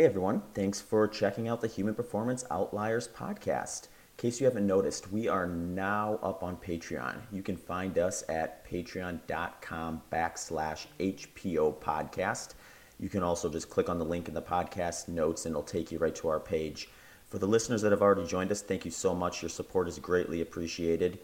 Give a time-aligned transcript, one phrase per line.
[0.00, 3.84] Hey everyone, thanks for checking out the Human Performance Outliers podcast.
[3.84, 7.16] In case you haven't noticed, we are now up on Patreon.
[7.30, 12.54] You can find us at patreon.com backslash HPO podcast.
[12.98, 15.92] You can also just click on the link in the podcast notes and it'll take
[15.92, 16.88] you right to our page.
[17.28, 19.42] For the listeners that have already joined us, thank you so much.
[19.42, 21.18] Your support is greatly appreciated.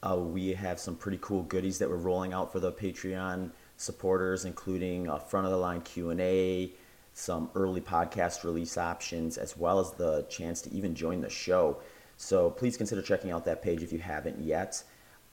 [0.00, 4.44] Uh, we have some pretty cool goodies that we're rolling out for the Patreon supporters,
[4.44, 6.72] including a front of the line Q&A,
[7.14, 11.78] some early podcast release options, as well as the chance to even join the show.
[12.16, 14.82] So please consider checking out that page if you haven't yet.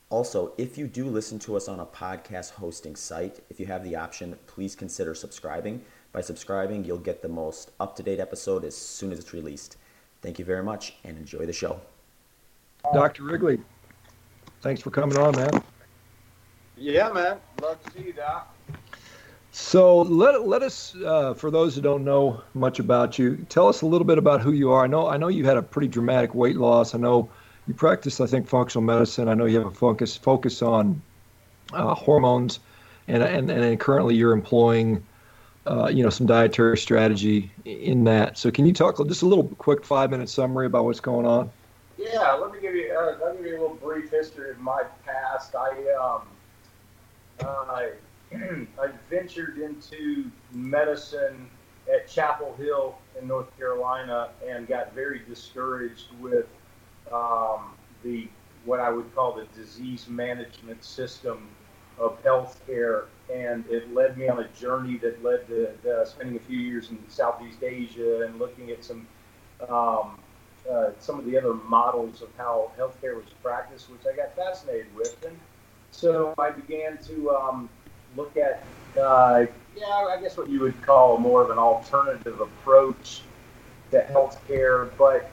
[0.10, 3.84] Also, if you do listen to us on a podcast hosting site, if you have
[3.84, 5.82] the option, please consider subscribing.
[6.12, 9.78] By subscribing, you'll get the most up to date episode as soon as it's released.
[10.22, 11.80] Thank you very much and enjoy the show.
[12.94, 13.24] Dr.
[13.24, 13.60] Wrigley,
[14.62, 15.64] thanks for coming on, man.
[16.76, 17.38] Yeah, man.
[17.62, 18.56] Love to see you, Doc.
[19.52, 23.82] So let let us, uh, for those who don't know much about you, tell us
[23.82, 24.84] a little bit about who you are.
[24.84, 26.94] I know I know you had a pretty dramatic weight loss.
[26.94, 27.30] I know
[27.68, 29.28] you practice, I think, functional medicine.
[29.28, 31.02] I know you have a focus focus on
[31.74, 32.60] uh, hormones,
[33.08, 35.04] and and and currently you're employing,
[35.66, 38.38] uh, you know, some dietary strategy in that.
[38.38, 41.50] So can you talk just a little quick five minute summary about what's going on?
[41.98, 44.60] Yeah, let me give you uh, let me give you a little brief history of
[44.60, 45.56] my past.
[45.56, 46.22] I um,
[47.42, 47.92] I
[48.80, 51.50] I ventured into medicine
[51.92, 56.46] at Chapel Hill in North Carolina and got very discouraged with
[57.12, 58.28] um, the
[58.66, 61.48] what I would call the disease management system
[61.98, 66.40] of healthcare, and it led me on a journey that led to uh, spending a
[66.40, 69.08] few years in Southeast Asia and looking at some
[69.70, 70.20] um,
[70.70, 74.94] uh, some of the other models of how healthcare was practiced, which I got fascinated
[74.96, 75.38] with, and
[75.92, 77.70] so I began to um,
[78.16, 78.64] look at,
[79.00, 83.22] uh, yeah, I guess what you would call more of an alternative approach
[83.92, 84.90] to healthcare.
[84.98, 85.32] But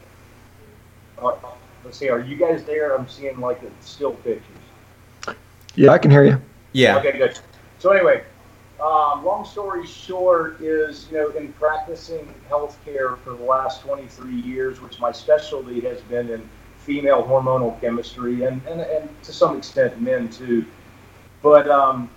[1.22, 1.36] uh,
[1.84, 2.96] let's see, are you guys there?
[2.96, 5.36] I'm seeing like the still pictures.
[5.74, 6.40] Yeah, I can hear you.
[6.72, 6.98] Yeah.
[6.98, 7.38] Okay, good.
[7.78, 8.24] So anyway,
[8.80, 14.80] um, long story short is, you know, in practicing healthcare for the last 23 years,
[14.80, 16.48] which my specialty has been in
[16.78, 20.64] female hormonal chemistry and, and, and to some extent men too.
[21.42, 22.10] But um,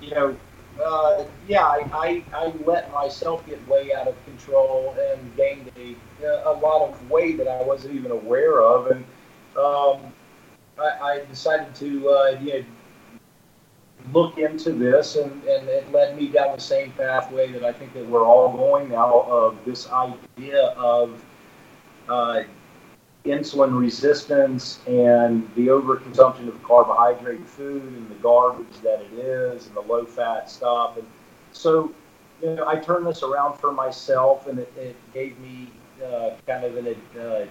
[0.00, 0.36] you know,
[0.84, 5.96] uh, yeah, I, I, I, let myself get way out of control and gained a,
[6.44, 8.88] a lot of weight that I wasn't even aware of.
[8.88, 9.04] And
[9.56, 10.12] um,
[10.78, 12.64] I, I, decided to uh, you know,
[14.12, 17.94] look into this, and, and it led me down the same pathway that I think
[17.94, 21.24] that we're all going now of this idea of
[22.08, 22.42] uh,
[23.26, 29.76] insulin resistance and the overconsumption of carbohydrate food and the garbage that it is and
[29.76, 30.96] the low fat stuff.
[30.96, 31.06] And
[31.52, 31.92] so,
[32.42, 35.70] you know, I turned this around for myself and it, it gave me
[36.04, 37.46] uh, kind of an, uh,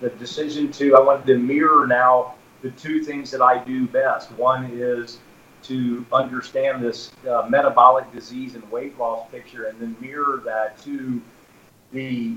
[0.00, 4.30] the decision to, I wanted to mirror now the two things that I do best.
[4.32, 5.18] One is
[5.64, 11.20] to understand this uh, metabolic disease and weight loss picture and then mirror that to
[11.92, 12.36] the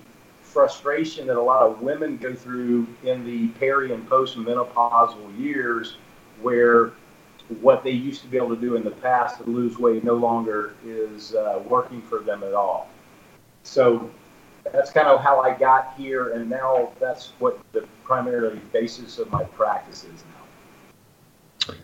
[0.51, 5.97] frustration that a lot of women go through in the peri and postmenopausal years,
[6.41, 6.91] where
[7.61, 10.15] what they used to be able to do in the past to lose weight no
[10.15, 12.89] longer is uh, working for them at all.
[13.63, 14.09] So
[14.71, 19.31] that's kind of how I got here, and now that's what the primary basis of
[19.31, 20.23] my practice is
[21.67, 21.75] now.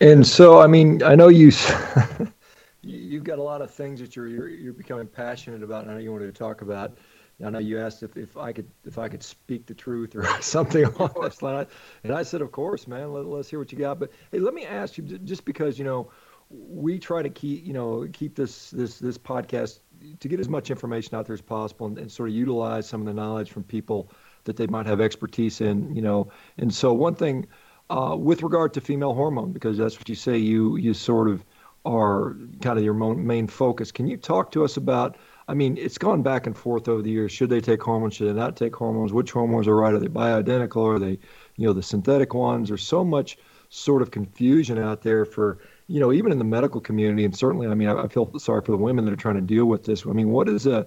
[0.00, 1.52] And so, I mean, I know you.
[2.82, 5.94] You've got a lot of things that you're, you're, you're becoming passionate about, and I
[5.94, 6.96] know you wanted to talk about.
[7.44, 10.24] I know you asked if, if I could if I could speak the truth or
[10.40, 11.66] something on this line,
[12.02, 13.12] and I said, of course, man.
[13.12, 13.98] Let, us hear what you got.
[13.98, 16.10] But hey, let me ask you, just because you know,
[16.48, 19.80] we try to keep you know keep this this this podcast
[20.20, 23.00] to get as much information out there as possible, and, and sort of utilize some
[23.00, 24.10] of the knowledge from people
[24.44, 25.94] that they might have expertise in.
[25.94, 27.46] You know, and so one thing
[27.90, 31.44] uh, with regard to female hormone, because that's what you say, you you sort of
[31.84, 33.92] are kind of your main focus.
[33.92, 35.16] Can you talk to us about
[35.48, 37.30] I mean, it's gone back and forth over the years.
[37.30, 38.14] Should they take hormones?
[38.14, 39.12] Should they not take hormones?
[39.12, 39.94] Which hormones are right?
[39.94, 40.96] Are they bioidentical?
[40.96, 41.18] Are they,
[41.56, 42.68] you know, the synthetic ones?
[42.68, 43.38] There's so much
[43.68, 47.24] sort of confusion out there for, you know, even in the medical community.
[47.24, 49.40] And certainly, I mean, I, I feel sorry for the women that are trying to
[49.40, 50.04] deal with this.
[50.04, 50.86] I mean, what is a,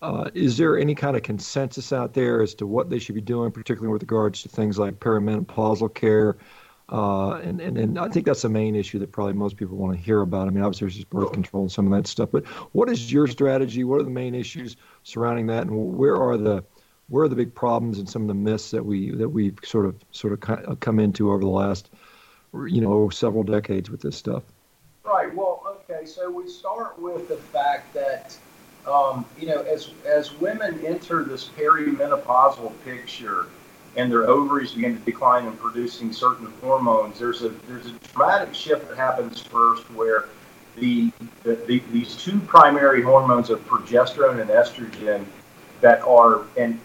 [0.00, 3.20] uh, is there any kind of consensus out there as to what they should be
[3.20, 6.38] doing, particularly with regards to things like perimenopausal care?
[6.90, 9.96] Uh, and, and, and I think that's the main issue that probably most people want
[9.96, 10.48] to hear about.
[10.48, 12.30] I mean, obviously, there's just birth control and some of that stuff.
[12.32, 13.84] But what is your strategy?
[13.84, 16.64] What are the main issues surrounding that, and where are the
[17.08, 19.86] where are the big problems and some of the myths that we that we've sort
[19.86, 21.90] of sort of come into over the last
[22.66, 24.42] you know several decades with this stuff?
[25.04, 25.32] Right.
[25.34, 26.06] Well, okay.
[26.06, 28.36] So we start with the fact that
[28.86, 33.46] um, you know, as as women enter this perimenopausal picture,
[33.96, 38.54] and their ovaries begin to decline in producing certain hormones, there's a there's a dramatic
[38.54, 40.28] shift that happens first where
[40.76, 41.10] the,
[41.42, 45.24] the, the these two primary hormones of progesterone and estrogen
[45.80, 46.78] that are and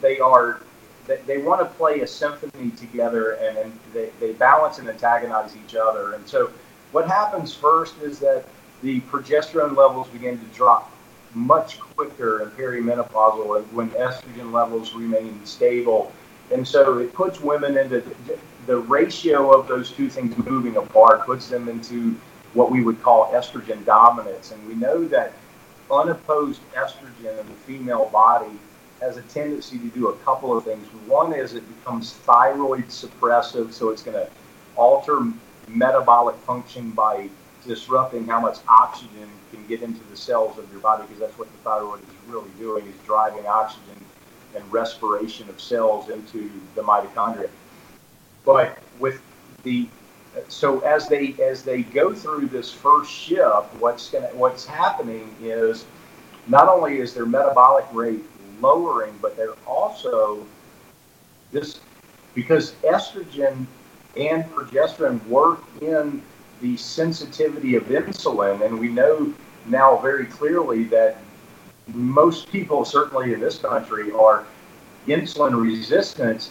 [0.00, 0.60] they are
[1.06, 5.56] they, they want to play a symphony together and, and they, they balance and antagonize
[5.56, 6.14] each other.
[6.14, 6.50] And so
[6.92, 8.44] what happens first is that
[8.82, 10.92] the progesterone levels begin to drop
[11.34, 16.12] much quicker in perimenopausal when estrogen levels remain stable
[16.52, 21.26] and so it puts women into the, the ratio of those two things moving apart
[21.26, 22.14] puts them into
[22.54, 24.52] what we would call estrogen dominance.
[24.52, 25.32] And we know that
[25.90, 28.58] unopposed estrogen in the female body
[29.00, 30.86] has a tendency to do a couple of things.
[31.06, 34.28] One is it becomes thyroid suppressive, so it's going to
[34.76, 35.20] alter
[35.68, 37.28] metabolic function by
[37.66, 41.50] disrupting how much oxygen can get into the cells of your body, because that's what
[41.50, 44.05] the thyroid is really doing, is driving oxygen
[44.56, 47.50] and respiration of cells into the mitochondria.
[48.44, 49.20] But with
[49.62, 49.88] the
[50.48, 55.84] so as they as they go through this first shift, what's gonna what's happening is
[56.46, 58.22] not only is their metabolic rate
[58.60, 60.46] lowering, but they're also
[61.52, 61.80] this
[62.34, 63.66] because estrogen
[64.16, 66.22] and progesterone work in
[66.60, 69.32] the sensitivity of insulin, and we know
[69.66, 71.18] now very clearly that
[71.94, 74.46] most people, certainly in this country, are
[75.06, 76.50] insulin resistant,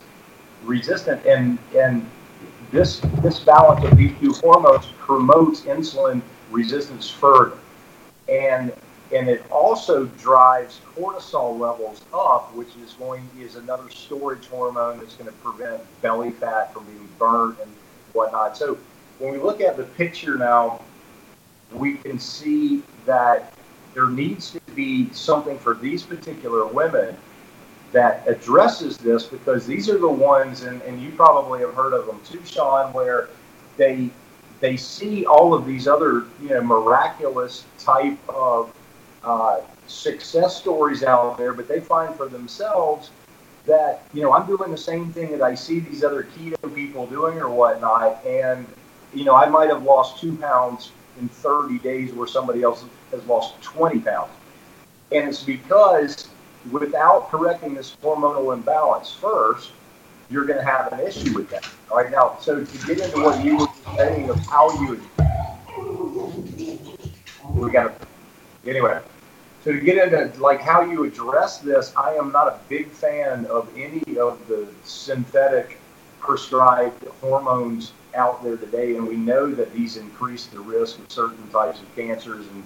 [0.64, 2.10] resistant, and and
[2.72, 6.22] this this balance of these two hormones promotes insulin
[6.52, 7.58] resistance further,
[8.30, 8.72] and
[9.14, 15.16] and it also drives cortisol levels up, which is going is another storage hormone that's
[15.16, 17.72] going to prevent belly fat from being burned and
[18.14, 18.58] whatnot.
[18.58, 18.78] So
[19.20, 20.82] when we look at the picture now,
[21.74, 23.54] we can see that
[23.94, 27.16] there needs to be something for these particular women
[27.92, 32.06] that addresses this because these are the ones, and, and you probably have heard of
[32.06, 33.30] them too, Shawn, where
[33.78, 34.10] they
[34.62, 38.74] they see all of these other you know miraculous type of
[39.24, 43.12] uh, success stories out there, but they find for themselves
[43.66, 47.08] that you know I'm doing the same thing that I see these other keto people
[47.08, 48.66] doing or whatnot, and
[49.14, 53.26] you know I might have lost two pounds in 30 days where somebody else has
[53.26, 54.32] lost 20 pounds,
[55.12, 56.30] and it's because
[56.72, 59.72] without correcting this hormonal imbalance first,
[60.30, 61.68] you're going to have an issue with that.
[61.92, 65.00] All right, now, so to get into what you were saying of how you,
[67.54, 68.08] we got to,
[68.70, 69.00] anyway,
[69.64, 73.46] so to get into like how you address this, I am not a big fan
[73.46, 75.80] of any of the synthetic
[76.20, 81.48] prescribed hormones out there today, and we know that these increase the risk of certain
[81.50, 82.64] types of cancers and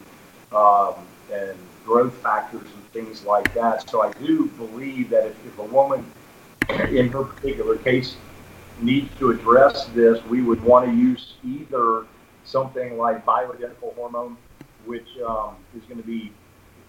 [0.51, 0.95] um,
[1.31, 1.57] and
[1.89, 3.89] growth factors and things like that.
[3.89, 6.05] So I do believe that if, if a woman,
[6.69, 8.15] in her particular case,
[8.79, 12.05] needs to address this, we would want to use either
[12.45, 14.37] something like bioidentical hormone,
[14.85, 16.31] which um, is going to be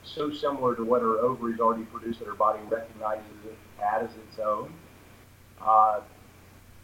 [0.02, 4.38] so similar to what her ovaries already produce that her body recognizes it as its
[4.38, 4.70] own.
[5.62, 6.00] Uh,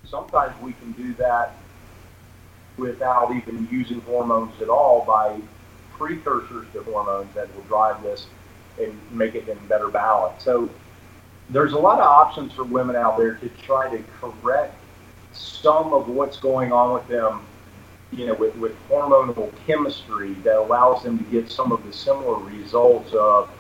[0.07, 1.55] sometimes we can do that
[2.79, 5.39] without even using hormones at all by
[5.99, 8.27] precursors to hormones that will drive this
[8.81, 10.43] and make it in better balance.
[10.43, 10.69] So
[11.51, 14.75] there's a lot of options for women out there to try to correct
[15.33, 17.47] some of what's going on with them,
[18.11, 22.39] you know, with, with hormonal chemistry that allows them to get some of the similar
[22.39, 23.51] results of,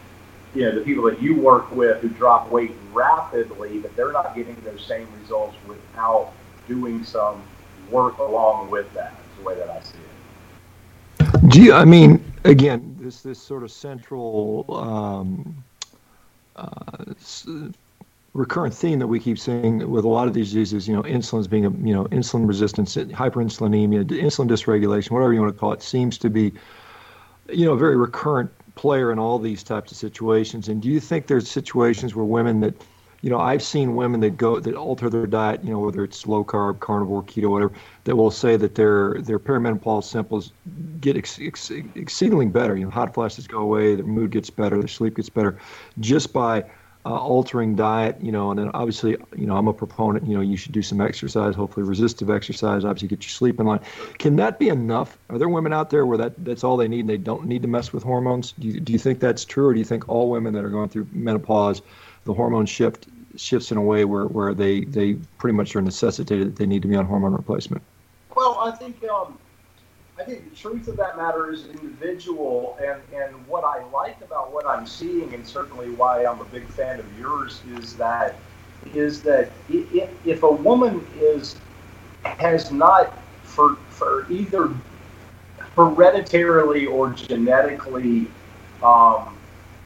[0.54, 4.34] you know, the people that you work with who drop weight rapidly, but they're not
[4.34, 6.32] getting those same results without
[6.66, 7.42] doing some
[7.90, 9.12] work along with that.
[9.12, 10.05] Is the way that I see it.
[11.48, 15.64] Do you, I mean, again, this this sort of central um,
[16.56, 17.04] uh,
[18.32, 21.46] recurrent theme that we keep seeing with a lot of these diseases, you know, insulin's
[21.46, 25.82] being a you know insulin resistance, hyperinsulinemia, insulin dysregulation, whatever you want to call it,
[25.82, 26.52] seems to be
[27.50, 30.68] you know a very recurrent player in all these types of situations.
[30.68, 32.74] And do you think there's situations where women that
[33.22, 36.26] you know, I've seen women that go that alter their diet, you know, whether it's
[36.26, 37.72] low carb, carnivore, keto, whatever,
[38.04, 40.52] that will say that their their perimenopausal symptoms
[41.00, 42.76] get ex, ex, exceedingly better.
[42.76, 45.58] You know, hot flashes go away, their mood gets better, their sleep gets better,
[45.98, 46.64] just by
[47.06, 48.16] uh, altering diet.
[48.20, 50.26] You know, and then obviously, you know, I'm a proponent.
[50.26, 52.84] You know, you should do some exercise, hopefully resistive exercise.
[52.84, 53.80] Obviously, get your sleep in line.
[54.18, 55.18] Can that be enough?
[55.30, 57.62] Are there women out there where that that's all they need and they don't need
[57.62, 58.52] to mess with hormones?
[58.52, 60.70] Do you, do you think that's true, or do you think all women that are
[60.70, 61.80] going through menopause
[62.26, 63.06] the hormone shift
[63.36, 66.82] shifts in a way where, where they, they pretty much are necessitated that they need
[66.82, 67.82] to be on hormone replacement?
[68.34, 69.38] Well, I think um,
[70.18, 74.52] I think the truth of that matter is individual, and, and what I like about
[74.52, 78.36] what I'm seeing, and certainly why I'm a big fan of yours, is that
[78.94, 81.56] is that if, a woman is
[82.24, 84.70] has not for for either
[85.74, 88.28] hereditarily or genetically
[88.82, 89.36] um,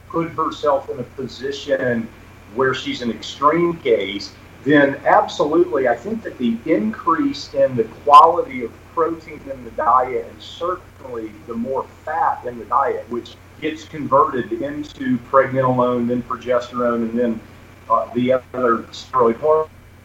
[0.09, 2.07] put herself in a position
[2.55, 8.63] where she's an extreme case, then absolutely, I think that the increase in the quality
[8.63, 13.85] of protein in the diet and certainly the more fat in the diet, which gets
[13.85, 17.41] converted into pregnenolone, then progesterone, and then
[17.89, 19.37] uh, the other steroid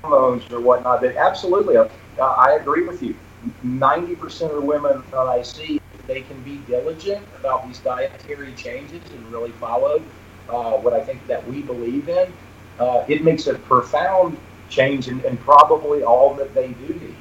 [0.03, 1.89] hormones or whatnot, that absolutely, uh,
[2.21, 3.17] I agree with you.
[3.65, 9.03] 90% of the women that I see, they can be diligent about these dietary changes
[9.11, 10.03] and really follow
[10.49, 12.33] uh, what I think that we believe in.
[12.79, 14.37] Uh, it makes a profound
[14.69, 17.15] change in, in probably all that they do need.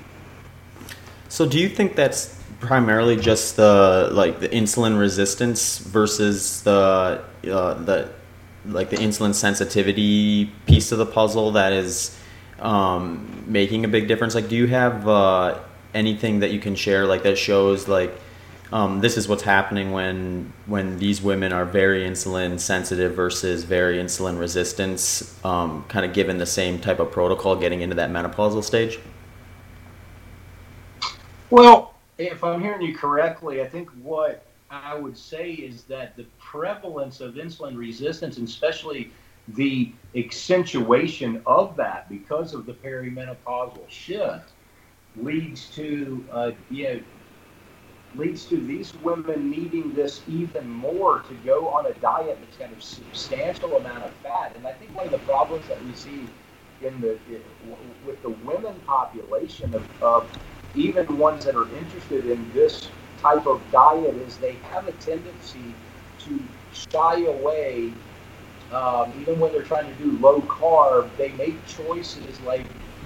[1.30, 7.74] So, do you think that's primarily just the like the insulin resistance versus the uh,
[7.74, 8.10] the
[8.66, 12.18] like the insulin sensitivity piece of the puzzle that is
[12.60, 14.36] um, making a big difference?
[14.36, 15.60] Like, do you have uh,
[15.94, 18.14] anything that you can share like that shows like
[18.72, 23.98] um, this is what's happening when when these women are very insulin sensitive versus very
[23.98, 28.64] insulin resistance, um, kind of given the same type of protocol getting into that menopausal
[28.64, 29.00] stage?
[31.52, 36.26] Well, if I'm hearing you correctly, I think what I would say is that the
[36.40, 39.12] prevalence of insulin resistance, and especially
[39.50, 44.50] the accentuation of that because of the perimenopausal shift,
[45.18, 47.00] leads to uh, you know
[48.18, 52.70] leads to these women needing this even more to go on a diet that's got
[52.72, 54.54] a substantial amount of fat.
[54.56, 56.28] And I think one of the problems that we see
[56.82, 57.18] in the
[58.06, 60.30] with the women population of, of
[60.76, 65.74] even ones that are interested in this type of diet is they have a tendency
[66.20, 66.40] to
[66.92, 67.92] shy away.
[68.72, 72.66] Um, even when they're trying to do low carb, they make choices like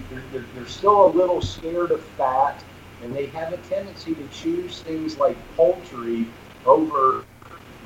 [0.10, 2.64] they're, they're, they're still a little scared of fat
[3.04, 6.28] and they have a tendency to choose things like poultry
[6.66, 7.24] over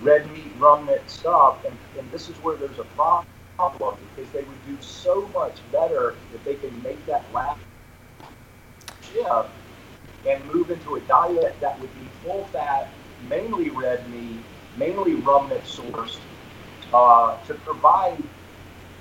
[0.02, 3.26] red meat, ruminant stuff, and, and this is where there's a problem
[4.16, 7.60] because they would do so much better if they can make that last
[9.14, 9.50] shift
[10.28, 12.90] and move into a diet that would be full fat,
[13.30, 14.40] mainly red meat,
[14.78, 16.20] mainly ruminant sourced,
[16.94, 18.22] uh, to provide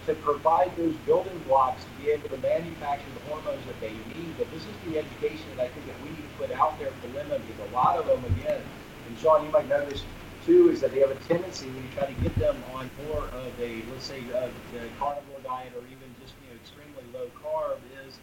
[0.07, 4.35] to provide those building blocks to be able to manufacture the hormones that they need.
[4.39, 6.91] But this is the education that I think that we need to put out there
[7.01, 8.61] for women because a lot of them, again,
[9.09, 10.05] and Shawn, you might know this
[10.45, 13.27] too, is that they have a tendency when you try to get them on more
[13.29, 17.29] of a, let's say, uh, the carnivore diet or even just you know extremely low
[17.43, 18.19] carb, is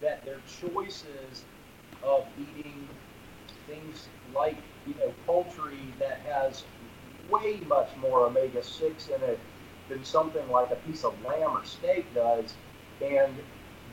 [0.00, 1.44] that their choices
[2.02, 2.88] of eating
[3.66, 6.64] things like you know poultry that has
[7.28, 9.38] way much more omega six in it
[9.90, 12.54] than something like a piece of lamb or steak does,
[13.02, 13.34] and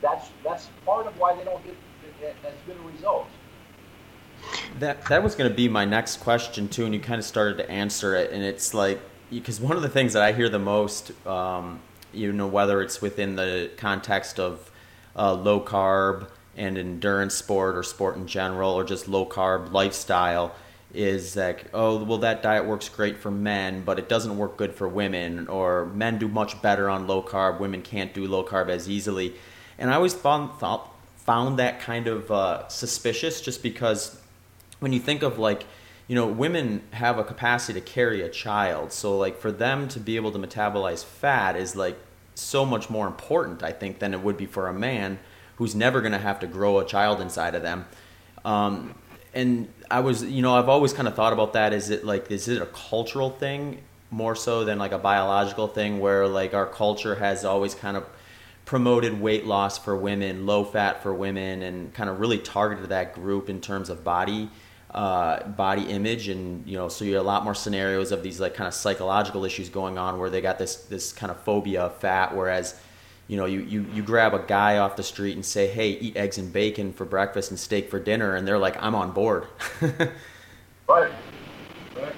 [0.00, 1.76] that's that's part of why they don't get
[2.46, 3.26] as good a result.
[4.78, 7.58] That that was going to be my next question too, and you kind of started
[7.58, 9.00] to answer it, and it's like
[9.30, 11.80] because one of the things that I hear the most, um,
[12.12, 14.70] you know, whether it's within the context of
[15.16, 20.54] uh, low carb and endurance sport or sport in general, or just low carb lifestyle
[20.94, 24.74] is like, oh, well, that diet works great for men, but it doesn't work good
[24.74, 28.68] for women, or men do much better on low carb, women can't do low carb
[28.68, 29.34] as easily.
[29.78, 34.20] And I always found, thought, found that kind of uh, suspicious just because
[34.80, 35.64] when you think of like,
[36.06, 38.92] you know, women have a capacity to carry a child.
[38.92, 41.98] So, like, for them to be able to metabolize fat is like
[42.34, 45.18] so much more important, I think, than it would be for a man
[45.56, 47.84] who's never going to have to grow a child inside of them.
[48.44, 48.94] Um,
[49.34, 51.72] and I was, you know, I've always kind of thought about that.
[51.72, 56.00] Is it like, is it a cultural thing more so than like a biological thing
[56.00, 58.06] where like our culture has always kind of
[58.64, 63.14] promoted weight loss for women, low fat for women, and kind of really targeted that
[63.14, 64.50] group in terms of body,
[64.90, 68.40] uh, body image, and you know, so you have a lot more scenarios of these
[68.40, 71.84] like kind of psychological issues going on where they got this this kind of phobia
[71.84, 72.78] of fat, whereas
[73.28, 76.16] you know, you, you, you grab a guy off the street and say, hey, eat
[76.16, 79.46] eggs and bacon for breakfast and steak for dinner, and they're like, I'm on board.
[80.88, 81.12] right.
[81.94, 82.14] Right.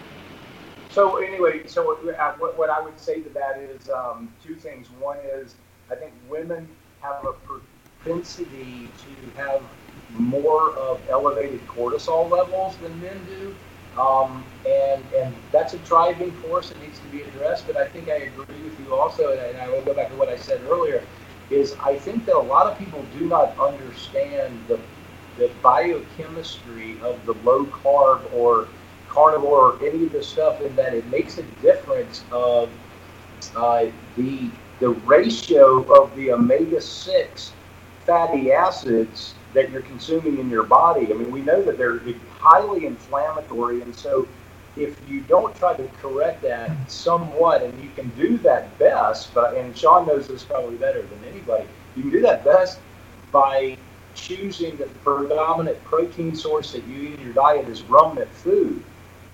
[0.90, 4.86] So, anyway, so what, uh, what I would say to that is um, two things.
[5.00, 5.56] One is
[5.90, 6.68] I think women
[7.00, 9.62] have a propensity to have
[10.10, 13.54] more of elevated cortisol levels than men do.
[13.98, 17.66] Um, and and that's a driving force that needs to be addressed.
[17.66, 20.28] But I think I agree with you also, and I will go back to what
[20.28, 21.02] I said earlier.
[21.50, 24.78] Is I think that a lot of people do not understand the
[25.36, 28.68] the biochemistry of the low carb or
[29.08, 32.70] carnivore or any of the stuff in that it makes a difference of
[33.56, 37.52] uh, the the ratio of the omega six
[38.00, 41.12] fatty acids that you're consuming in your body.
[41.12, 42.00] I mean, we know that they're
[42.40, 44.26] highly inflammatory, and so
[44.76, 49.56] if you don't try to correct that somewhat, and you can do that best, but
[49.56, 51.66] and Shawn knows this probably better than anybody,
[51.96, 52.80] you can do that best
[53.32, 53.76] by
[54.14, 58.82] choosing the predominant protein source that you eat in your diet is ruminant food.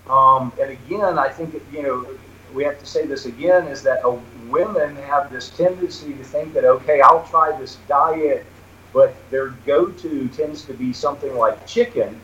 [0.09, 2.07] Um, and again, I think that, you know
[2.55, 4.17] we have to say this again is that uh,
[4.49, 8.47] women have this tendency to think that okay, I'll try this diet,
[8.93, 12.21] but their go-to tends to be something like chicken,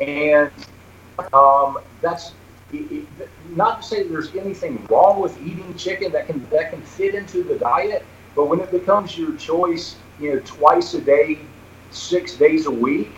[0.00, 0.50] and
[1.32, 2.32] um, that's
[2.72, 6.82] it, it, not to say there's anything wrong with eating chicken that can that can
[6.82, 11.40] fit into the diet, but when it becomes your choice, you know, twice a day,
[11.90, 13.12] six days a week,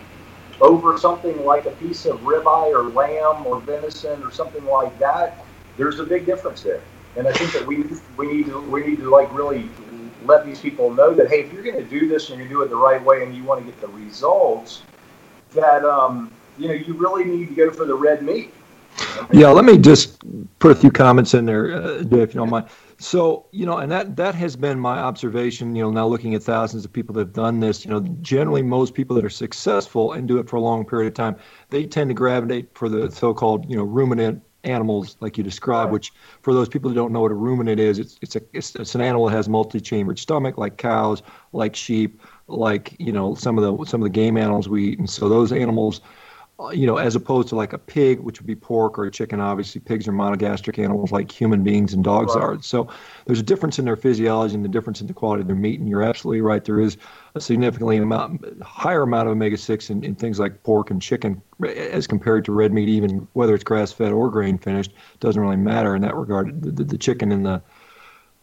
[0.61, 5.45] over something like a piece of ribeye or lamb or venison or something like that,
[5.77, 6.81] there's a big difference there.
[7.15, 7.83] And I think that we
[8.17, 9.69] we need to we need to like really
[10.25, 12.59] let these people know that hey, if you're going to do this and you're going
[12.61, 14.83] to do it the right way and you want to get the results,
[15.53, 18.53] that um, you know you really need to go for the red meat.
[19.31, 20.21] Yeah, let me just
[20.59, 22.67] put a few comments in there, uh, Dave, if you don't mind.
[22.97, 26.43] So, you know, and that that has been my observation, you know, now looking at
[26.43, 30.11] thousands of people that have done this, you know, generally most people that are successful
[30.11, 31.37] and do it for a long period of time,
[31.69, 36.11] they tend to gravitate for the so-called, you know, ruminant animals like you described, which
[36.41, 38.95] for those people who don't know what a ruminant is, it's it's a it's, it's
[38.95, 41.21] an animal that has multi-chambered stomach like cows,
[41.53, 44.99] like sheep, like, you know, some of the some of the game animals we eat.
[44.99, 46.01] And so those animals
[46.59, 49.11] Uh, you know, as opposed to like a pig, which would be pork or a
[49.11, 49.39] chicken.
[49.39, 52.43] Obviously, pigs are monogastric animals like human beings and dogs right.
[52.43, 52.61] are.
[52.61, 52.89] So
[53.25, 55.79] there's a difference in their physiology and the difference in the quality of their meat.
[55.79, 56.65] And you're absolutely right.
[56.65, 56.97] There is
[57.35, 61.41] a significantly amount, higher amount of omega six in, in things like pork and chicken
[61.65, 62.89] as compared to red meat.
[62.89, 64.91] Even whether it's grass fed or grain finished,
[65.21, 66.61] doesn't really matter in that regard.
[66.61, 67.61] The, the, the chicken and the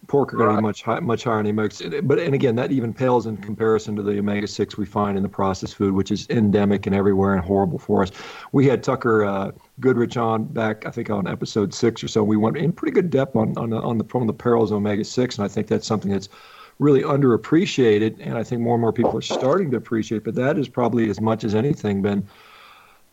[0.06, 2.02] pork are going to be much high, much higher in the omega.
[2.02, 5.22] But and again, that even pales in comparison to the omega six we find in
[5.22, 8.10] the processed food, which is endemic and everywhere and horrible for us.
[8.52, 12.22] We had Tucker uh, Goodrich on back, I think, on episode six or so.
[12.22, 14.78] We went in pretty good depth on on the, on the from the perils of
[14.78, 16.28] omega six, and I think that's something that's
[16.78, 20.24] really underappreciated, and I think more and more people are starting to appreciate.
[20.24, 22.26] But that is probably as much as anything been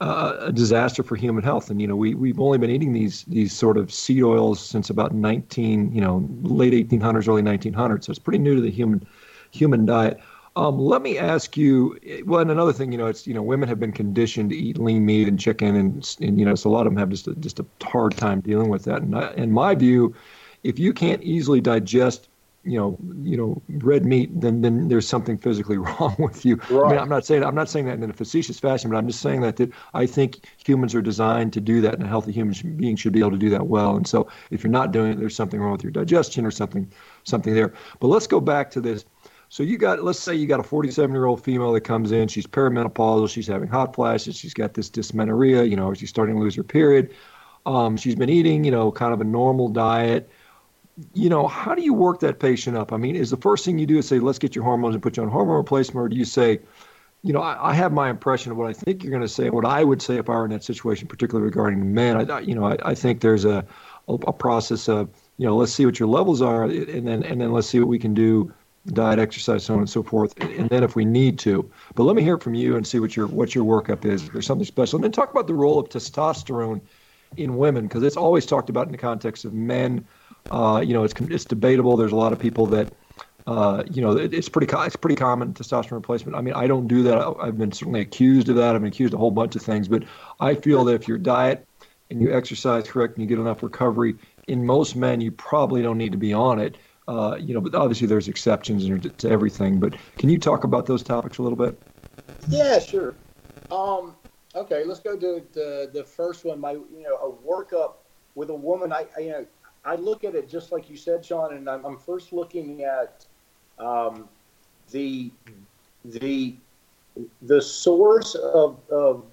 [0.04, 1.70] uh, a disaster for human health.
[1.70, 4.90] And you know, we we've only been eating these these sort of seed oils since
[4.90, 8.04] about 19, you know, late 1800s, early 1900s.
[8.04, 9.08] So it's pretty new to the human
[9.52, 10.20] human diet.
[10.58, 11.98] Um, let me ask you.
[12.26, 14.78] Well, and another thing, you know, it's you know, women have been conditioned to eat
[14.78, 17.28] lean meat and chicken, and and you know, so a lot of them have just
[17.28, 19.02] a, just a hard time dealing with that.
[19.02, 20.14] And I, in my view,
[20.64, 22.28] if you can't easily digest
[22.66, 26.56] you know, you know, red meat, then then there's something physically wrong with you.
[26.70, 26.88] Right.
[26.88, 29.08] I mean, I'm not saying I'm not saying that in a facetious fashion, but I'm
[29.08, 32.32] just saying that, that I think humans are designed to do that, and a healthy
[32.32, 33.96] human being should be able to do that well.
[33.96, 36.90] And so, if you're not doing it, there's something wrong with your digestion or something
[37.24, 37.74] something there.
[38.00, 39.06] But let's go back to this.
[39.50, 42.28] So you got, let's say you got a 47 year old female that comes in.
[42.28, 43.30] She's perimenopausal.
[43.30, 44.36] She's having hot flashes.
[44.36, 45.64] She's got this dysmenorrhea.
[45.66, 47.14] You know, she's starting to lose her period.
[47.68, 50.32] Um, she's been eating, you know, kind of a normal diet
[51.14, 52.94] you know, how do you work that patient up?
[52.94, 55.02] I mean, is the first thing you do is say, let's get your hormones and
[55.02, 56.60] put you on hormone replacement, or do you say,
[57.24, 59.50] you know, I, I have my impression of what I think you're going to say,
[59.50, 62.30] what I would say if I were in that situation, particularly regarding men.
[62.30, 63.66] I, you know, I, I think there's a,
[64.08, 67.52] a, process of, you know, let's see what your levels are, and then and then
[67.54, 68.54] let's see what we can do,
[68.88, 71.70] diet, exercise, so on and so forth, and then if we need to.
[71.96, 74.24] But let me hear from you and see what your what your workup is.
[74.24, 76.82] If there's something special, and then talk about the role of testosterone
[77.38, 80.06] in women, because it's always talked about in the context of men
[80.52, 81.98] uh, you know, it's it's debatable.
[81.98, 82.94] There's a lot of people that,
[83.48, 86.36] uh, you know, it, it's pretty it's pretty common testosterone replacement.
[86.38, 87.36] I mean, I don't do that.
[87.42, 88.76] I've been certainly accused of that.
[88.76, 90.04] I've been accused of a whole bunch of things, but
[90.40, 91.68] I feel that if your diet
[92.10, 94.16] and you exercise correct and you get enough recovery,
[94.48, 96.78] in most men, you probably don't need to be on it.
[97.08, 98.86] Uh, you know, but obviously there's exceptions
[99.18, 99.80] to everything.
[99.80, 101.78] But can you talk about those topics a little bit?
[102.48, 103.16] Yeah, sure.
[103.72, 104.16] Um,
[104.56, 106.60] okay, let's go to the the first one.
[106.60, 107.94] My you know a workup
[108.36, 108.92] with a woman.
[108.92, 109.46] I, I you know
[109.86, 113.26] I look at it just like you said, Shawn, and I'm, I'm first looking at
[113.80, 114.30] um,
[114.92, 115.32] the
[116.06, 116.56] the
[117.42, 119.26] the source of of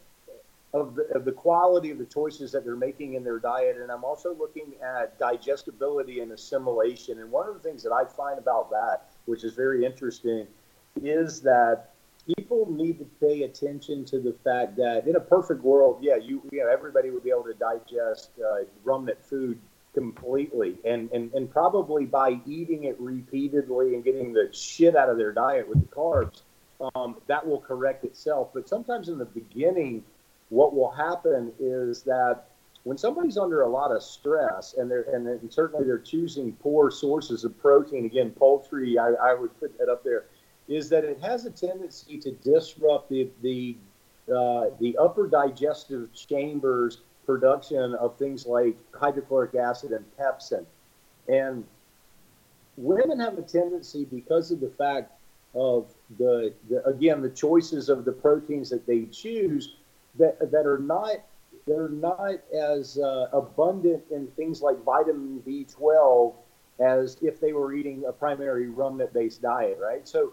[0.73, 3.91] of the, of the quality of the choices that they're making in their diet, and
[3.91, 7.19] I'm also looking at digestibility and assimilation.
[7.19, 10.47] And one of the things that I find about that, which is very interesting,
[11.03, 11.91] is that
[12.51, 16.43] people need to pay attention to the fact that in a perfect world, yeah, you,
[16.51, 19.59] you know, everybody would be able to digest uh, ruminant food
[19.93, 25.19] completely and, and and probably by eating it repeatedly and getting the shit out of
[25.19, 26.43] their diet with the carbs
[26.95, 28.51] um, that will correct itself.
[28.55, 30.05] But sometimes in the beginning
[30.49, 32.45] what will happen is that
[32.85, 36.93] when somebody's under a lot of stress and they're and, and certainly they're choosing poor
[36.93, 40.27] sources of protein, again, poultry, I, I would put that up there,
[40.71, 43.77] is that it has a tendency to disrupt the the
[44.35, 50.65] uh, the upper digestive chambers production of things like hydrochloric acid and pepsin.
[51.29, 51.65] And
[52.77, 55.13] women have a tendency because of the fact
[55.55, 59.75] of the, the again the choices of the proteins that they choose
[60.17, 61.17] that that are not
[61.67, 66.35] they're not as uh, abundant in things like vitamin B12
[66.81, 70.09] as if they were eating a primary ruminant based diet, right?
[70.09, 70.33] So,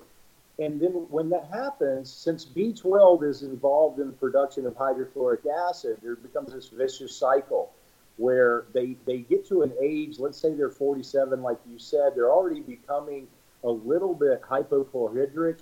[0.60, 5.98] and then when that happens, since B12 is involved in the production of hydrochloric acid,
[6.02, 7.72] there becomes this vicious cycle
[8.18, 12.32] where they, they get to an age, let's say they're 47, like you said, they're
[12.32, 13.28] already becoming
[13.64, 15.60] a little bit hypochlorhydric.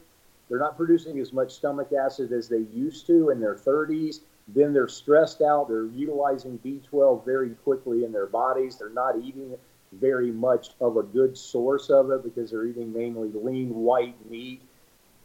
[0.47, 4.73] They're not producing as much stomach acid as they used to in their 30s then
[4.73, 5.67] they're stressed out.
[5.67, 8.77] They're utilizing B12 very quickly in their bodies.
[8.77, 9.55] They're not eating
[9.93, 14.61] very much of a good source of it because they're eating mainly lean white meat.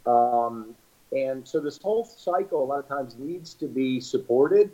[0.06, 0.74] Um,
[1.12, 4.70] and so this whole cycle a lot of times needs to be supported.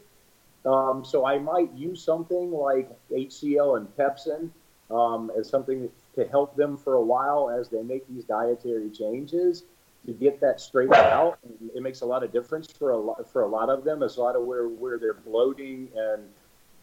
[0.64, 4.50] Um, so I might use something like HCL and Pepsin
[4.90, 9.64] um, as something to help them for a while as they make these dietary changes
[10.06, 11.38] to get that straightened out.
[11.74, 14.02] It makes a lot of difference for a lot for a lot of them.
[14.02, 16.22] It's a lot of where where they're bloating and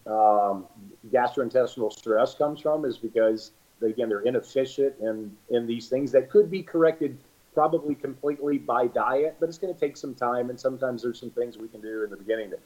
[0.06, 0.65] um,
[1.12, 3.51] gastrointestinal stress comes from is because
[3.82, 7.17] again they're inefficient in in these things that could be corrected
[7.54, 10.50] probably completely by diet, but it's going to take some time.
[10.50, 12.58] And sometimes there's some things we can do in the beginning to,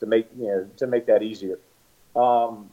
[0.00, 1.58] to make you know to make that easier.
[2.16, 2.70] Um,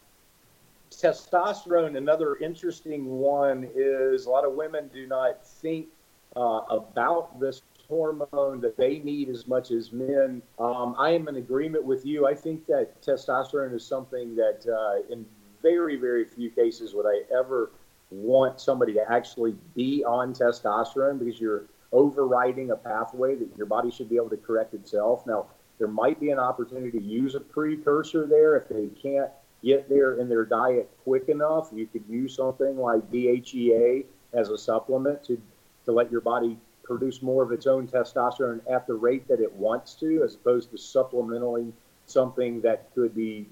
[0.91, 5.87] testosterone, another interesting one, is a lot of women do not think
[6.35, 10.41] uh, about this hormone that they need as much as men.
[10.59, 12.27] Um, I am in agreement with you.
[12.27, 15.25] I think that testosterone is something that, uh, in
[15.61, 17.71] very, very few cases, would I ever
[18.11, 23.89] want somebody to actually be on testosterone because you're overriding a pathway that your body
[23.89, 25.25] should be able to correct itself.
[25.25, 25.47] Now,
[25.79, 29.31] there might be an opportunity to use a precursor there if they can't
[29.63, 31.69] get there in their diet quick enough.
[31.73, 35.41] You could use something like DHEA as a supplement to
[35.85, 39.51] to let your body produce more of its own testosterone at the rate that it
[39.53, 41.73] wants to, as opposed to supplementing
[42.05, 43.47] something that could be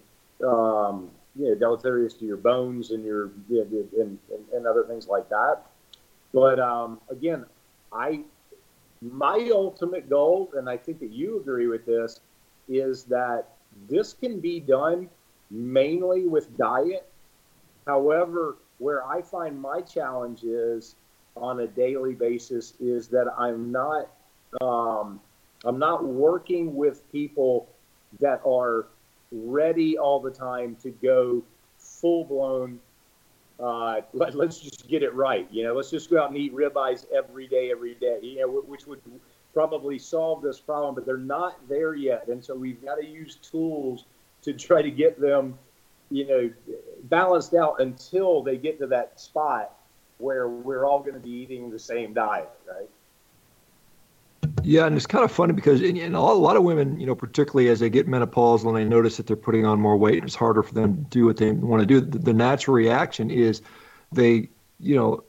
[0.46, 4.20] um, you know, deleterious to your bones and your and, and,
[4.54, 5.62] and other things like that.
[6.34, 7.46] But um, again,
[7.92, 8.22] I
[9.02, 12.20] my ultimate goal, and I think that you agree with this,
[12.68, 13.48] is that
[13.90, 15.10] this can be done
[15.50, 17.10] mainly with diet.
[17.88, 20.96] However, where I find my challenge is
[21.36, 24.10] on a daily basis is that I'm not
[24.62, 25.20] um,
[25.66, 27.68] I'm not working with people
[28.20, 28.88] that are
[29.32, 31.44] ready all the time to go
[31.78, 32.80] full blown.
[33.60, 35.48] Uh, let, us just get it right.
[35.52, 38.20] You know, let's just go out and eat ribeyes every day, every day.
[38.22, 39.02] You know, which would
[39.54, 43.36] probably solve this problem, but they're not there yet, and so we've got to use
[43.36, 44.06] tools
[44.44, 45.58] to try to get them,
[46.10, 46.50] you know,
[47.04, 49.76] balanced out until they get to that spot
[50.20, 52.90] where we're all going to be eating the same diet, right?
[54.64, 57.16] Yeah, and it's kind of funny because in, in a lot of women, you know,
[57.16, 60.36] particularly as they get menopausal and they notice that they're putting on more weight, it's
[60.36, 62.02] harder for them to do what they want to do.
[62.02, 63.62] The, the natural reaction is
[64.12, 65.24] they, you know,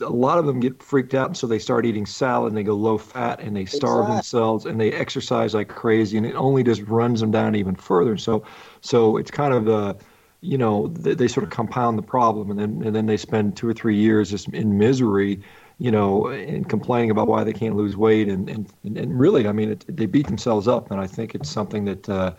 [0.00, 2.62] a lot of them get freaked out, and so they start eating salad and they
[2.62, 4.16] go low fat and they starve exactly.
[4.16, 8.16] themselves and they exercise like crazy, and it only just runs them down even further.
[8.16, 8.44] So,
[8.80, 9.96] so it's kind of a
[10.40, 13.56] you know, they, they, sort of compound the problem, and then and then they spend
[13.56, 15.40] two or three years just in misery,
[15.78, 19.52] you know, and complaining about why they can't lose weight, and and and really, I
[19.52, 22.08] mean, it, they beat themselves up, and I think it's something that.
[22.08, 22.34] Uh,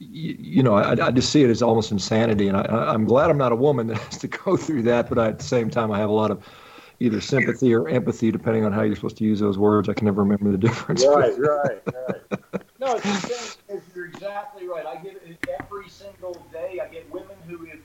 [0.00, 3.30] you, you know, I, I just see it as almost insanity, and I, I'm glad
[3.30, 5.08] I'm not a woman that has to go through that.
[5.08, 6.44] But I, at the same time, I have a lot of
[7.00, 9.88] either sympathy or empathy, depending on how you're supposed to use those words.
[9.88, 11.04] I can never remember the difference.
[11.06, 12.40] Right, right, right.
[12.80, 13.58] No, it's,
[13.94, 14.86] you're exactly right.
[14.86, 16.80] I get it every single day.
[16.82, 17.83] I get women who have even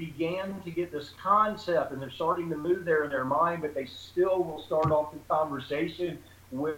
[0.00, 3.74] began to get this concept and they're starting to move there in their mind, but
[3.74, 6.18] they still will start off the conversation
[6.50, 6.76] with,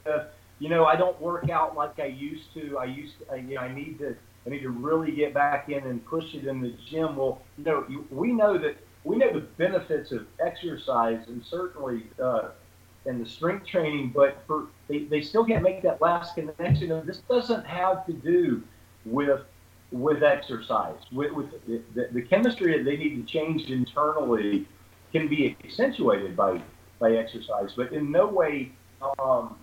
[0.58, 2.78] you know, I don't work out like I used to.
[2.78, 5.84] I used to, you know, I need to, I need to really get back in
[5.84, 7.16] and push it in the gym.
[7.16, 12.48] Well, you know, we know that we know the benefits of exercise and certainly uh,
[13.06, 16.92] and the strength training, but for they, they still can't make that last connection.
[16.92, 18.62] And this doesn't have to do
[19.04, 19.40] with
[19.92, 20.96] with exercise.
[21.12, 24.66] With, with the, the, chemistry that they need to change internally
[25.12, 26.62] can be accentuated by
[26.98, 28.72] by exercise, but in no way.
[29.18, 29.56] Um,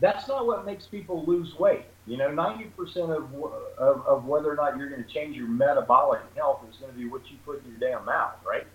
[0.00, 1.84] that's not what makes people lose weight.
[2.06, 3.34] You know, 90% of,
[3.76, 6.98] of, of whether or not you're going to change your metabolic health is going to
[6.98, 8.66] be what you put in your damn mouth, right?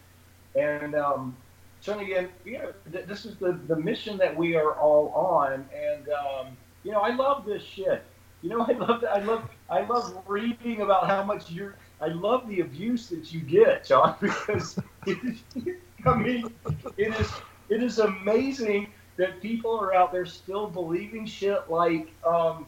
[0.55, 1.35] And um,
[1.79, 5.65] so again, you know, th- this is the, the mission that we are all on.
[5.75, 8.03] And, um, you know, I love this shit.
[8.41, 12.47] You know, I love, I love, I love reading about how much you're, I love
[12.47, 16.53] the abuse that you get, John, because I mean,
[16.97, 17.31] it is,
[17.69, 22.67] it is amazing that people are out there still believing shit like um,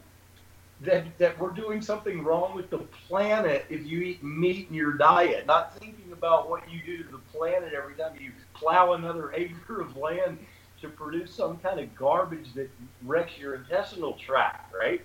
[0.81, 4.93] that that we're doing something wrong with the planet if you eat meat in your
[4.93, 9.33] diet, not thinking about what you do to the planet every time you plow another
[9.35, 10.37] acre of land
[10.81, 12.69] to produce some kind of garbage that
[13.03, 15.01] wrecks your intestinal tract, right?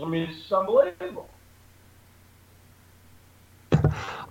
[0.00, 1.28] I mean, it's unbelievable.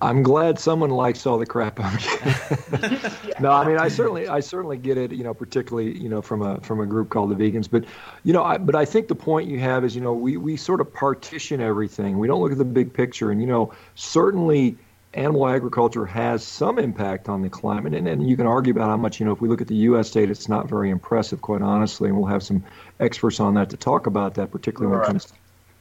[0.02, 3.00] I'm glad someone likes all the crap I'm getting.
[3.40, 6.42] no, I mean I certainly I certainly get it, you know, particularly, you know, from
[6.42, 7.70] a from a group called the vegans.
[7.70, 7.86] But
[8.24, 10.58] you know, I, but I think the point you have is, you know, we, we
[10.58, 12.18] sort of partition everything.
[12.18, 13.32] We don't look at the big picture.
[13.32, 14.78] And, you know, certainly
[15.14, 17.94] animal agriculture has some impact on the climate.
[17.94, 19.76] And, and you can argue about how much, you know, if we look at the
[19.76, 22.10] US data, it's not very impressive, quite honestly.
[22.10, 22.64] And we'll have some
[23.00, 25.34] experts on that to talk about that, particularly when it comes to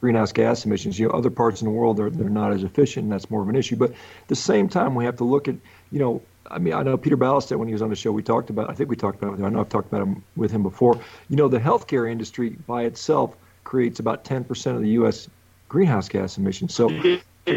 [0.03, 0.99] greenhouse gas emissions.
[0.99, 3.41] You know, other parts in the world they're they're not as efficient, and that's more
[3.41, 3.77] of an issue.
[3.77, 5.55] But at the same time, we have to look at
[5.93, 6.21] you know.
[6.51, 8.11] I mean, I know Peter Ballerstedt when he was on the show.
[8.11, 8.69] We talked about.
[8.69, 9.43] I think we talked about it.
[9.43, 10.99] I know I've talked about him with him before.
[11.29, 15.29] You know, the healthcare industry by itself creates about 10% of the U.S.
[15.69, 16.75] greenhouse gas emissions.
[16.75, 16.89] So,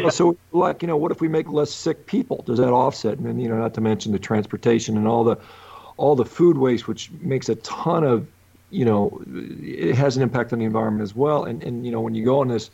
[0.09, 2.43] so like you know, what if we make less sick people?
[2.45, 3.17] Does that offset?
[3.17, 5.37] And then you know, not to mention the transportation and all the
[5.97, 8.25] all the food waste, which makes a ton of
[8.69, 9.21] you know,
[9.61, 11.45] it has an impact on the environment as well.
[11.45, 12.69] And and you know, when you go on this,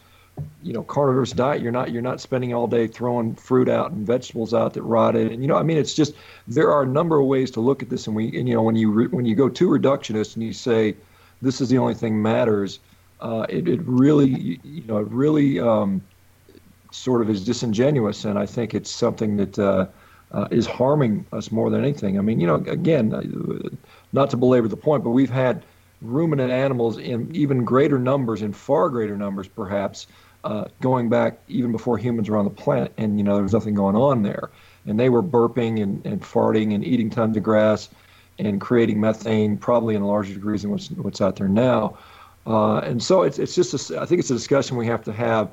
[0.64, 4.06] you know, carnivorous diet, you're not you're not spending all day throwing fruit out and
[4.06, 5.32] vegetables out that rotted.
[5.32, 6.14] And you know, I mean, it's just
[6.48, 8.08] there are a number of ways to look at this.
[8.08, 10.54] And we, and you know, when you re, when you go too reductionist and you
[10.54, 10.96] say
[11.42, 12.80] this is the only thing matters,
[13.22, 16.02] uh, it it really you know it really um,
[16.92, 18.26] sort of is disingenuous.
[18.26, 19.60] And I think it's something that.
[19.60, 19.88] Uh,
[20.32, 22.18] uh, is harming us more than anything.
[22.18, 23.70] I mean, you know, again, uh,
[24.14, 25.64] not to belabor the point, but we've had
[26.04, 30.08] ruminant animals in even greater numbers, in far greater numbers perhaps,
[30.44, 32.94] uh, going back even before humans were on the planet.
[32.98, 34.52] And, you know, there was nothing going on there.
[34.86, 37.90] And they were burping and, and farting and eating tons of grass
[38.38, 41.98] and creating methane, probably in larger degrees than what's, what's out there now.
[42.46, 45.14] Uh, and so it's, it's just, a, I think it's a discussion we have to
[45.14, 45.52] have,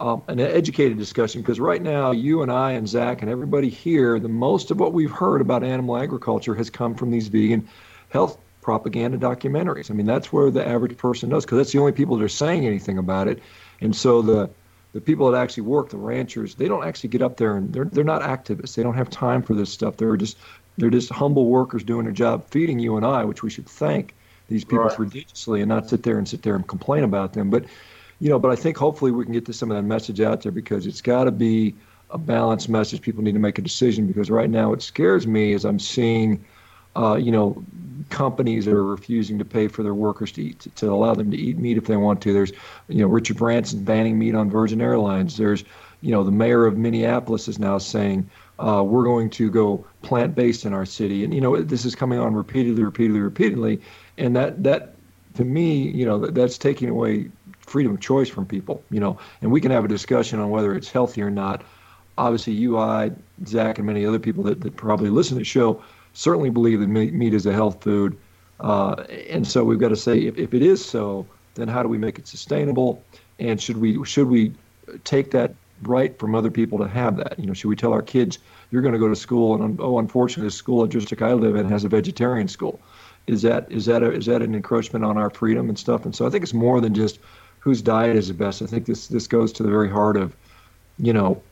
[0.00, 4.18] um, an educated discussion, because right now, you and I and Zach and everybody here,
[4.18, 7.68] the most of what we've heard about animal agriculture has come from these vegan
[8.08, 9.90] health propaganda documentaries.
[9.90, 12.28] I mean, that's where the average person knows because that's the only people that are
[12.28, 13.42] saying anything about it.
[13.80, 14.48] And so the
[14.92, 17.84] the people that actually work, the ranchers, they don't actually get up there and they're
[17.84, 18.74] they're not activists.
[18.74, 19.98] They don't have time for this stuff.
[19.98, 20.38] They're just
[20.78, 24.14] they're just humble workers doing their job, feeding you and I, which we should thank
[24.48, 24.98] these people right.
[24.98, 27.50] religiously and not sit there and sit there and complain about them.
[27.50, 27.64] But
[28.20, 30.42] you know, but I think hopefully we can get to some of that message out
[30.42, 31.74] there because it's got to be
[32.10, 33.00] a balanced message.
[33.00, 36.44] People need to make a decision because right now what scares me is I'm seeing,
[36.96, 37.62] uh, you know,
[38.10, 41.30] companies that are refusing to pay for their workers to eat to, to, allow them
[41.30, 42.32] to eat meat if they want to.
[42.32, 42.52] There's,
[42.88, 45.36] you know, Richard Branson banning meat on Virgin Airlines.
[45.36, 45.64] There's,
[46.02, 48.28] you know, the mayor of Minneapolis is now saying
[48.58, 52.18] uh, we're going to go plant-based in our city, and you know this is coming
[52.18, 53.80] on repeatedly, repeatedly, repeatedly,
[54.18, 54.94] and that that
[55.34, 58.84] to me, you know, that, that's taking away freedom of choice from people.
[58.90, 61.62] You know, and we can have a discussion on whether it's healthy or not.
[62.18, 63.10] Obviously, you, I,
[63.46, 65.82] Zach, and many other people that, that probably listen to the show
[66.14, 68.16] certainly believe that meat is a health food.
[68.60, 68.92] Uh,
[69.28, 71.98] and so we've got to say, if, if it is so, then how do we
[71.98, 73.02] make it sustainable?
[73.38, 74.52] And should we should we
[75.04, 77.38] take that right from other people to have that?
[77.38, 78.38] You know, should we tell our kids
[78.70, 81.68] you're going to go to school and oh, unfortunately, the school district I live in
[81.68, 82.80] has a vegetarian school?
[83.26, 86.04] Is that is that a, is that an encroachment on our freedom and stuff?
[86.04, 87.18] And so I think it's more than just
[87.58, 88.62] whose diet is the best.
[88.62, 90.36] I think this this goes to the very heart of,
[90.98, 91.42] you know,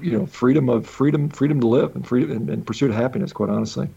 [0.00, 3.32] you know freedom of freedom freedom to live and freedom and, and pursuit of happiness
[3.32, 3.88] quite honestly.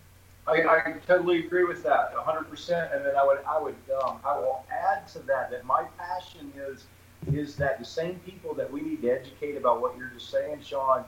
[0.48, 4.38] I, I totally agree with that 100% and then i would i would um, i
[4.38, 6.86] will add to that that my passion is
[7.34, 10.62] is that the same people that we need to educate about what you're just saying
[10.62, 11.04] sean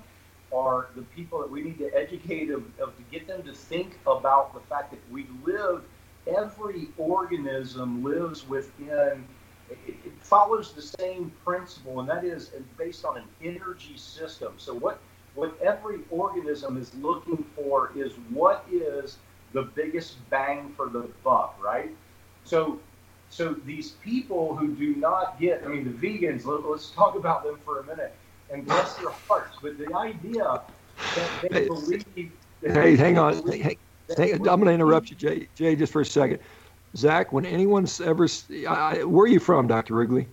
[0.51, 3.97] are the people that we need to educate of, of to get them to think
[4.07, 5.83] about the fact that we live
[6.27, 9.25] every organism lives within
[9.71, 14.53] it, it follows the same principle, and that is based on an energy system.
[14.57, 14.99] So what
[15.35, 19.17] what every organism is looking for is what is
[19.53, 21.91] the biggest bang for the buck, right?
[22.43, 22.79] So
[23.29, 26.45] so these people who do not get, I mean, the vegans.
[26.45, 28.15] Let, us talk about them for a minute,
[28.51, 29.57] and bless their hearts.
[29.61, 30.61] But the idea
[31.15, 32.31] that they believe.
[32.61, 33.47] That hey, they hang on.
[33.47, 33.77] Hey,
[34.17, 35.47] hey, I'm going to interrupt you, Jay.
[35.55, 36.39] Jay, just for a second
[36.95, 38.27] Zach, when anyone's ever,
[38.67, 39.95] I, where are you from, Dr.
[39.95, 40.27] Wrigley?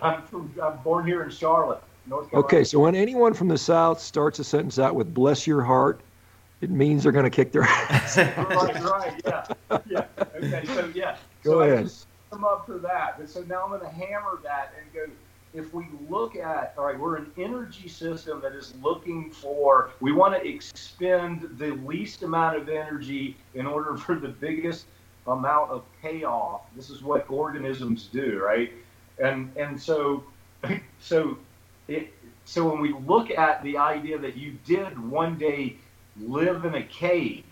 [0.00, 2.46] I'm from, I'm born here in Charlotte, North Carolina.
[2.46, 6.00] Okay, so when anyone from the South starts a sentence out with "bless your heart,"
[6.60, 8.16] it means they're going to kick their ass.
[8.16, 9.46] right, right, yeah,
[9.86, 10.04] yeah.
[10.18, 11.16] Okay, so yeah.
[11.44, 11.78] Go so ahead.
[11.78, 14.92] I just them up for that, but so now I'm going to hammer that and
[14.92, 15.12] go.
[15.54, 20.10] If we look at, all right, we're an energy system that is looking for, we
[20.10, 24.86] want to expend the least amount of energy in order for the biggest
[25.26, 26.62] amount of payoff.
[26.74, 28.72] This is what organisms do, right?
[29.18, 30.24] And and so
[31.00, 31.38] so
[31.88, 32.12] it
[32.44, 35.76] so when we look at the idea that you did one day
[36.20, 37.44] live in a cave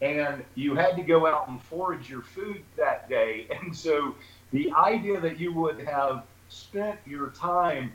[0.00, 4.14] and you had to go out and forage your food that day and so
[4.52, 7.92] the idea that you would have spent your time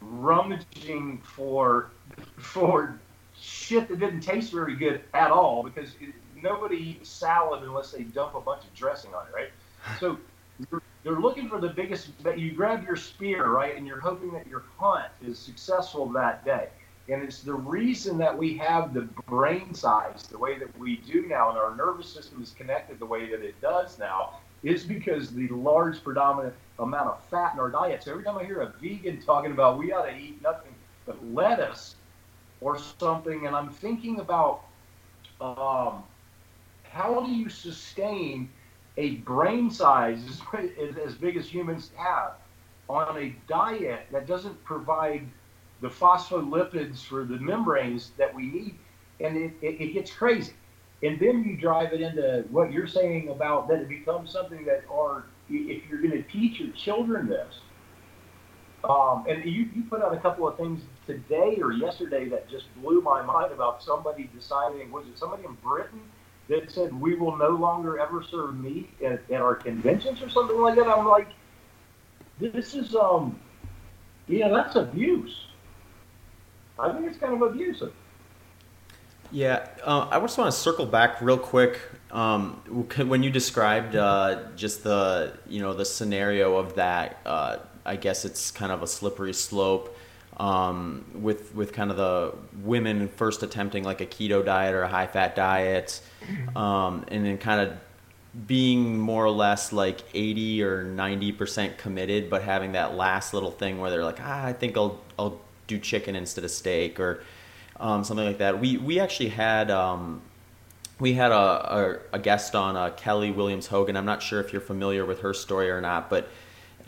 [0.00, 1.90] rummaging for
[2.38, 2.98] for
[3.38, 8.02] shit that didn't taste very good at all because it, nobody eats salad unless they
[8.02, 9.50] dump a bunch of dressing on it, right?
[9.98, 10.18] So
[11.04, 12.22] you're looking for the biggest.
[12.22, 16.44] That you grab your spear, right, and you're hoping that your hunt is successful that
[16.44, 16.68] day.
[17.08, 21.26] And it's the reason that we have the brain size the way that we do
[21.26, 25.30] now, and our nervous system is connected the way that it does now, is because
[25.32, 28.04] the large predominant amount of fat in our diet.
[28.04, 30.74] So every time I hear a vegan talking about we ought to eat nothing
[31.06, 31.96] but lettuce
[32.60, 34.64] or something, and I'm thinking about
[35.40, 36.04] um,
[36.90, 38.50] how do you sustain
[38.96, 42.32] a brain size as, as big as humans have
[42.88, 45.26] on a diet that doesn't provide
[45.80, 48.74] the phospholipids for the membranes that we need?
[49.20, 50.54] And it, it, it gets crazy.
[51.02, 54.82] And then you drive it into what you're saying about that it becomes something that
[54.90, 57.60] are, if you're going to teach your children this,
[58.84, 62.64] um, and you, you put out a couple of things today or yesterday that just
[62.82, 66.00] blew my mind about somebody deciding, was it somebody in Britain
[66.50, 70.60] that said we will no longer ever serve meat at, at our conventions or something
[70.60, 70.88] like that?
[70.88, 71.28] I'm like,
[72.40, 73.38] this is, um,
[74.26, 75.46] yeah, that's abuse.
[76.78, 77.92] I think it's kind of abusive.
[79.30, 81.78] Yeah, uh, I just want to circle back real quick.
[82.10, 82.54] Um,
[83.06, 88.24] when you described uh, just the you know the scenario of that, uh, I guess
[88.24, 89.96] it's kind of a slippery slope
[90.40, 94.88] um, with with kind of the women first attempting like a keto diet or a
[94.88, 96.00] high fat diet,
[96.56, 97.76] um, and then kind of
[98.46, 103.50] being more or less like 80 or 90 percent committed, but having that last little
[103.50, 107.22] thing where they're like, ah, I think I'll I'll do chicken instead of steak or
[107.78, 108.58] um, something like that.
[108.58, 110.22] We we actually had um,
[110.98, 113.94] we had a, a, a guest on uh, Kelly Williams Hogan.
[113.94, 116.30] I'm not sure if you're familiar with her story or not, but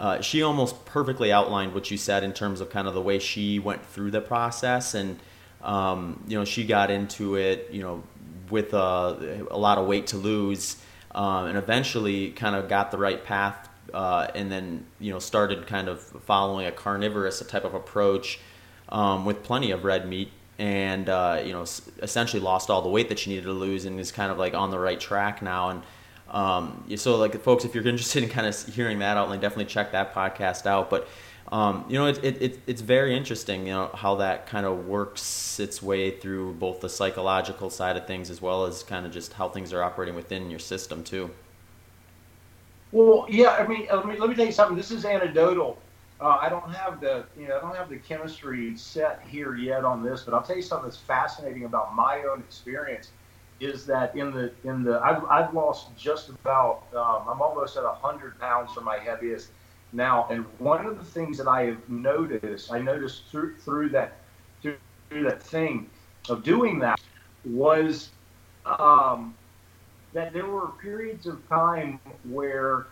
[0.02, 3.20] uh, she almost perfectly outlined what you said in terms of kind of the way
[3.20, 5.16] she went through the process, and
[5.62, 8.02] um, you know she got into it, you know,
[8.50, 10.76] with a, a lot of weight to lose,
[11.14, 15.68] um, and eventually kind of got the right path, uh, and then you know started
[15.68, 18.40] kind of following a carnivorous type of approach
[18.88, 21.62] um, with plenty of red meat and uh, you know
[22.02, 24.52] essentially lost all the weight that she needed to lose and is kind of like
[24.52, 25.70] on the right track now.
[25.70, 25.84] And
[26.32, 29.66] um, so like folks if you're interested in kind of hearing that out like definitely
[29.66, 30.88] check that podcast out.
[30.88, 31.06] But
[31.50, 35.60] um, you know it, it, it's very interesting you know how that kind of works
[35.60, 39.34] its way through both the psychological side of things as well as kind of just
[39.34, 41.30] how things are operating within your system too.
[42.90, 44.76] Well yeah i mean let me, let me tell you something.
[44.76, 45.78] This is anecdotal.
[46.18, 49.84] Uh, I don't have the you know I don't have the chemistry set here yet
[49.84, 53.10] on this, but I'll tell you something that's fascinating about my own experience
[53.62, 57.84] is that in the in the I've, I've lost just about um, I'm almost at
[57.84, 59.50] hundred pounds for my heaviest
[59.92, 64.18] now, and one of the things that I have noticed I noticed through through that
[64.60, 64.76] through,
[65.08, 65.88] through that thing
[66.28, 67.00] of doing that
[67.44, 68.10] was
[68.66, 69.34] um,
[70.12, 72.86] that there were periods of time where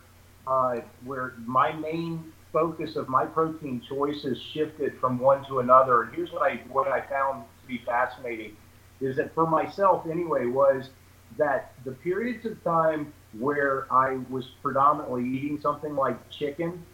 [0.46, 6.02] uh, where my main focus of my protein choices shifted from one to another.
[6.02, 8.56] And here's what I what I found to be fascinating
[9.00, 10.90] is that for myself anyway was
[11.38, 16.84] that the periods of time where I was predominantly eating something like chicken,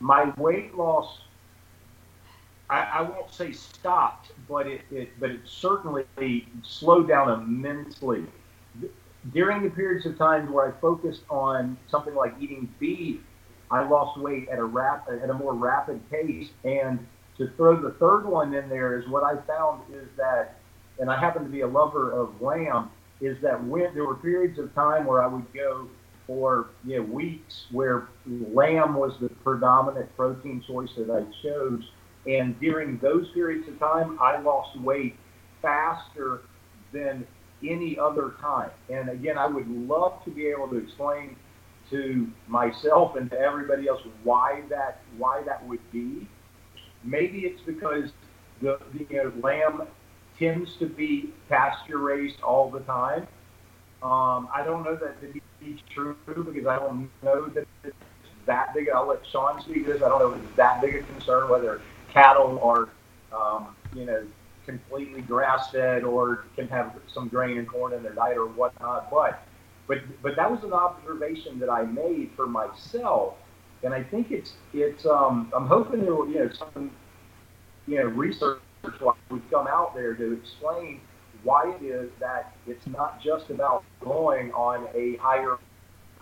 [0.00, 1.22] my weight loss
[2.70, 8.24] I, I won't say stopped, but it, it but it certainly slowed down immensely.
[9.32, 13.20] During the periods of time where I focused on something like eating beef
[13.72, 16.50] I lost weight at a rap at a more rapid pace.
[16.62, 17.04] And
[17.38, 20.58] to throw the third one in there is what I found is that,
[20.98, 22.90] and I happen to be a lover of lamb,
[23.20, 25.88] is that when there were periods of time where I would go
[26.26, 31.82] for you know, weeks where lamb was the predominant protein choice that I chose.
[32.26, 35.16] And during those periods of time, I lost weight
[35.60, 36.42] faster
[36.92, 37.26] than
[37.64, 38.70] any other time.
[38.90, 41.36] And again, I would love to be able to explain
[41.90, 46.28] to myself and to everybody else why that why that would be.
[47.04, 48.10] Maybe it's because
[48.60, 49.82] the, the you know, lamb
[50.42, 53.26] tends to be pasture raised all the time.
[54.02, 57.94] Um, I don't know that to be true because I don't know that it's
[58.46, 58.88] that big.
[58.92, 60.02] I'll let Shawn speak to this.
[60.02, 61.80] I don't know if it's that big a concern whether
[62.12, 62.88] cattle are,
[63.32, 64.26] um, you know,
[64.66, 69.08] completely grass fed or can have some grain and corn in their diet or whatnot.
[69.10, 69.40] But
[69.86, 73.34] but but that was an observation that I made for myself,
[73.84, 76.90] and I think it's it's um, I'm hoping there will you know some
[77.86, 78.58] you know research
[79.30, 81.00] would come out there to explain
[81.42, 85.58] why it is that it's not just about going on a higher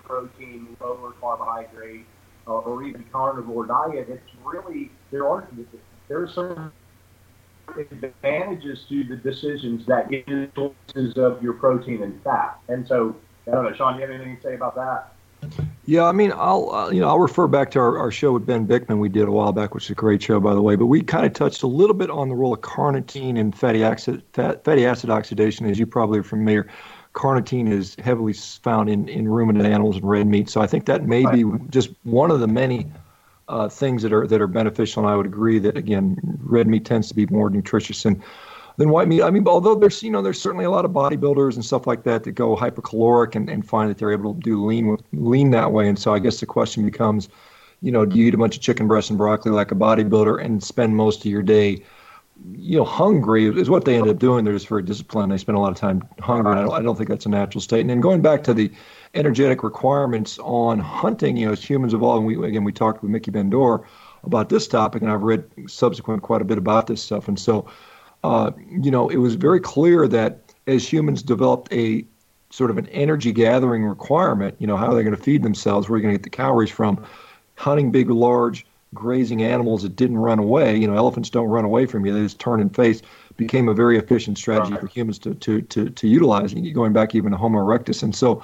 [0.03, 2.07] protein, lower carbohydrate,
[2.47, 4.09] uh, or even carnivore diet.
[4.09, 5.47] It's really there are
[6.09, 6.73] there are some
[7.77, 10.11] advantages to the decisions that
[10.57, 12.59] choices of your protein and fat.
[12.69, 13.15] And so,
[13.47, 15.15] I don't know, Shawn, do you have anything to say about that?
[15.91, 18.47] Yeah, I mean, I'll uh, you know I'll refer back to our, our show with
[18.47, 20.77] Ben Bikman we did a while back, which is a great show by the way.
[20.77, 23.83] But we kind of touched a little bit on the role of carnitine and fatty
[23.83, 26.69] acid fat, fatty acid oxidation, as you probably are familiar.
[27.15, 31.09] Carnitine is heavily found in, in ruminant animals and red meat, so I think that
[31.09, 32.87] may be just one of the many
[33.49, 35.03] uh, things that are that are beneficial.
[35.03, 38.23] And I would agree that again, red meat tends to be more nutritious than
[38.77, 39.23] than white meat.
[39.23, 42.05] I mean, although there's you know there's certainly a lot of bodybuilders and stuff like
[42.05, 45.73] that that go hypercaloric and, and find that they're able to do lean lean that
[45.73, 45.89] way.
[45.89, 47.29] And so I guess the question becomes,
[47.83, 50.43] you know, do you eat a bunch of chicken breast and broccoli like a bodybuilder
[50.45, 51.85] and spend most of your day
[52.53, 54.45] you know, hungry is what they end up doing.
[54.45, 55.33] They're just very disciplined.
[55.33, 56.53] They spend a lot of time hungry.
[56.53, 57.81] I don't, I don't think that's a natural state.
[57.81, 58.71] And then going back to the
[59.15, 63.11] energetic requirements on hunting, you know, as humans evolve, and we again we talked with
[63.11, 63.87] Miki Ben-Dor
[64.25, 67.29] about this topic, and I've read subsequent quite a bit about this stuff.
[67.29, 67.67] And so,
[68.25, 72.05] uh, you know, it was very clear that as humans developed a
[72.51, 75.89] sort of an energy gathering requirement, you know, how are they going to feed themselves?
[75.89, 77.05] Where are you going to get the calories from?
[77.57, 80.77] Hunting big, large grazing animals that didn't run away.
[80.77, 83.03] You know, elephants don't run away from you; they just turn and face.
[83.37, 84.81] Became a very efficient strategy right.
[84.81, 86.53] for humans to to to to utilize.
[86.53, 88.43] Going back even to Homo erectus, and so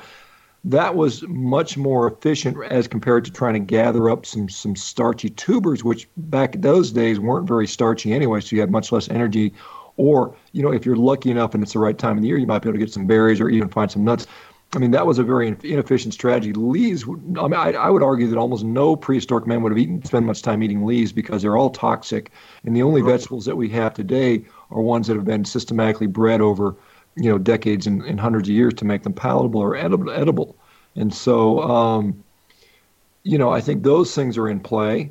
[0.64, 5.30] that was much more efficient as compared to trying to gather up some some starchy
[5.30, 8.40] tubers, which back in those days weren't very starchy anyway.
[8.40, 9.52] So you had much less energy.
[9.98, 12.36] Or you know, if you're lucky enough and it's the right time of the year,
[12.36, 14.26] you might be able to get some berries or even find some nuts.
[14.74, 16.52] I mean, that was a very inefficient strategy.
[16.52, 20.04] Leaves, I mean, I, I, would argue that almost no prehistoric man would have eaten,
[20.04, 22.32] spent much time eating leaves because they're all toxic.
[22.64, 26.40] And the only vegetables that we have today are ones that have been systematically bred
[26.40, 26.76] over,
[27.16, 30.10] you know, decades and, and hundreds of years to make them palatable or edible.
[30.10, 30.56] edible.
[30.94, 32.22] And so, um,
[33.22, 35.10] you know, I think those things are in play.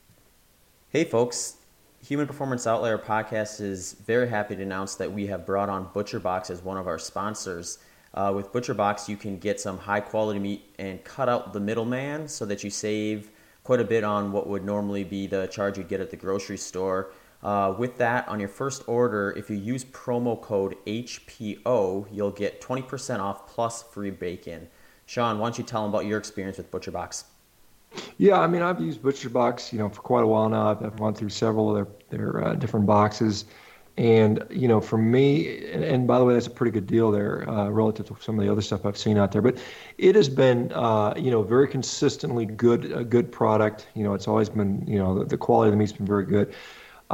[0.89, 1.57] Hey, folks.
[2.05, 6.51] Human Performance Outlier podcast is very happy to announce that we have brought on ButcherBox
[6.51, 7.79] as one of our sponsors.
[8.13, 12.27] Uh, with ButcherBox, you can get some high quality meat and cut out the middleman
[12.27, 13.31] so that you save
[13.63, 16.57] quite a bit on what would normally be the charge you'd get at the grocery
[16.57, 17.09] store.
[17.45, 22.59] Uh, with that, on your first order, if you use promo code HPO, you'll get
[22.59, 24.67] 20% off plus free bacon.
[25.05, 27.25] Shawn, why don't you tell them about your experience with ButcherBox?
[28.17, 30.71] Yeah, I mean, I've used ButcherBox, you know, for quite a while now.
[30.71, 33.45] I've, gone through several of their, their uh, different boxes.
[33.97, 37.11] And you know, for me, and, and, by the way, that's a pretty good deal
[37.11, 39.43] there uh, relative to some of the other stuff I've seen out there.
[39.43, 39.59] But
[39.99, 43.87] it has been, uh, you know, very consistently good, a good product.
[43.93, 46.25] You know, it's always been, you know, the, the quality of the meat's been very
[46.25, 46.55] good.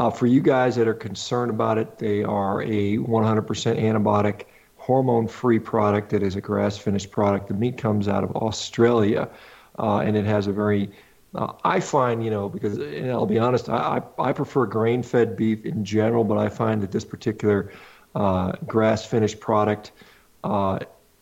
[0.02, 4.46] Uh, for you guys that are concerned about it, they are a 100% antibiotic,
[4.78, 7.48] hormone-free product that is a grass-finished product.
[7.48, 9.30] The meat comes out of Australia,
[9.78, 10.90] uh, and it has a very
[11.36, 12.80] uh, I find, you know, because
[13.10, 16.82] I'll be honest, I, I, I prefer grain fed beef in general, but I find
[16.82, 17.72] that this particular
[18.16, 19.92] uh, grass finished product
[20.44, 20.80] uh,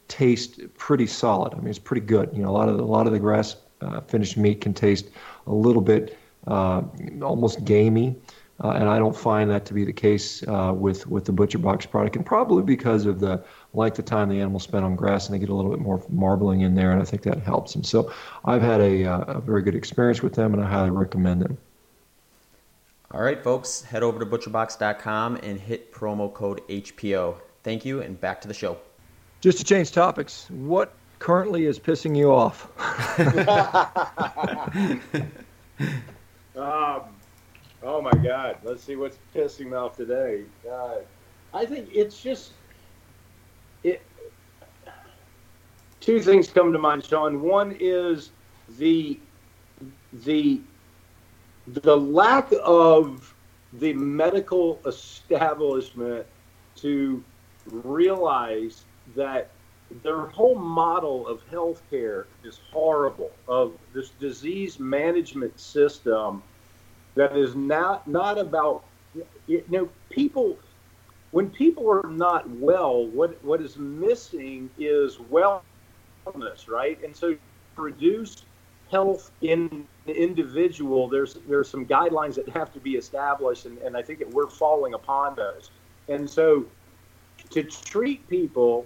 [0.08, 1.54] tastes pretty solid.
[1.54, 2.30] I mean, it's pretty good.
[2.34, 4.74] You know, a lot of the, a lot of the grass uh, finished meat can
[4.74, 5.10] taste
[5.48, 6.18] a little bit
[6.48, 6.82] uh,
[7.22, 8.16] almost gamey.
[8.62, 11.58] Uh, and I don't find that to be the case uh, with with the butcher
[11.60, 13.44] box product, and probably because of the
[13.74, 16.04] length of time the animals spend on grass, and they get a little bit more
[16.10, 17.76] marbling in there, and I think that helps.
[17.76, 18.12] And so
[18.44, 21.58] I've had a, uh, a very good experience with them, and I highly recommend them.
[23.12, 27.36] All right, folks, head over to butcherbox.com and hit promo code HPO.
[27.64, 28.78] Thank you, and back to the show.
[29.40, 32.68] Just to change topics, what currently is pissing you off?
[38.00, 38.56] Oh my God!
[38.64, 40.46] Let's see what's pissing me off today.
[40.64, 41.06] God,
[41.54, 42.54] I think it's just
[43.84, 44.02] it.
[46.00, 47.42] Two things come to mind, Shawn.
[47.42, 48.30] One is
[48.78, 49.20] the
[50.24, 50.62] the
[51.68, 53.36] the lack of
[53.74, 56.26] the medical establishment
[56.78, 57.22] to
[57.70, 58.86] realize
[59.18, 59.50] that
[60.04, 63.32] their whole model of healthcare is horrible.
[63.50, 66.42] Of this disease management system
[67.20, 68.86] that is not not about
[69.46, 70.58] you know people
[71.32, 76.98] when people are not well what what is missing is wellness right?
[77.04, 77.36] And so
[77.76, 78.46] reduce
[78.90, 83.96] health in the individual there's there's some guidelines that have to be established and, and
[83.96, 85.72] i think that we're falling upon those.
[86.08, 86.66] And so
[87.50, 88.86] to treat people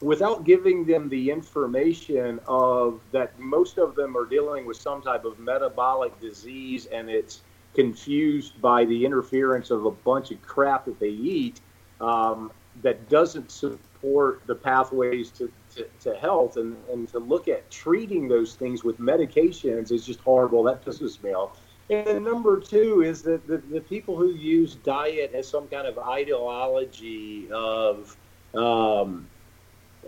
[0.00, 5.24] without giving them the information of that most of them are dealing with some type
[5.24, 7.42] of metabolic disease and it's
[7.74, 11.60] confused by the interference of a bunch of crap that they eat
[12.00, 12.50] um,
[12.82, 16.56] that doesn't support the pathways to, to, to, health.
[16.56, 20.62] And, and to look at treating those things with medications is just horrible.
[20.64, 21.58] That pisses me off.
[21.90, 25.98] And number two is that the, the people who use diet as some kind of
[25.98, 28.16] ideology of
[28.54, 29.26] um,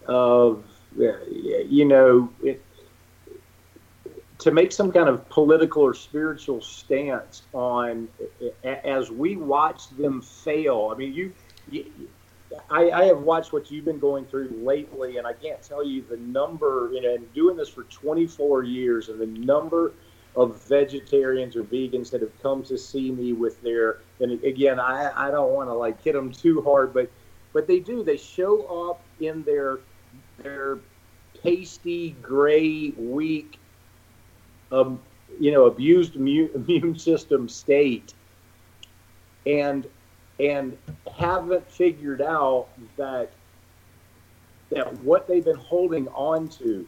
[0.07, 0.65] of
[0.97, 2.63] you know it,
[4.41, 8.09] to make some kind of political or spiritual stance on
[8.65, 10.91] as we watch them fail.
[10.93, 11.33] I mean, you,
[11.71, 11.85] you
[12.71, 16.03] I, I, have watched what you've been going through lately, and I can't tell you
[16.09, 16.91] the number.
[16.93, 19.93] You know, and doing this for 24 years, and the number
[20.37, 23.99] of vegetarians or vegans that have come to see me with their.
[24.21, 27.11] And again, I, I don't want to like hit them too hard, but
[27.53, 28.03] but they do.
[28.03, 29.79] They show up in their
[30.39, 30.79] their
[31.43, 33.60] pasty, gray, weak,
[34.73, 35.01] um,
[35.39, 36.17] you know, abused
[36.55, 38.15] immune, system state,
[39.47, 39.87] and
[40.39, 40.77] and
[41.19, 43.31] haven't figured out that
[44.71, 46.87] that what they've been holding on to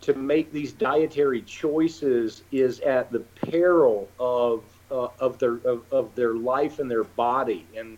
[0.00, 6.14] to make these dietary choices is at the peril of uh, of their of, of
[6.14, 7.66] their life and their body.
[7.76, 7.96] And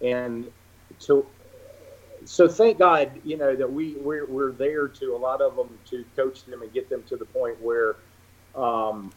[0.00, 0.50] and
[0.98, 1.26] so
[2.24, 5.78] so thank God, you know, that we we're, we're there to a lot of them
[5.86, 7.96] to coach them and get them to the point where
[8.58, 9.12] um,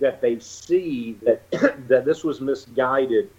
[0.00, 1.50] that they see that
[1.88, 3.30] that this was misguided.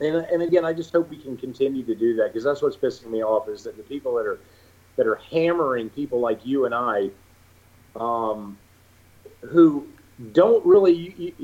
[0.00, 2.76] And, and again, I just hope we can continue to do that because that's what's
[2.76, 4.38] pissing me off is that the people that are
[4.96, 7.10] that are hammering people like you and I,
[7.96, 8.58] um,
[9.42, 9.86] who
[10.32, 11.34] don't really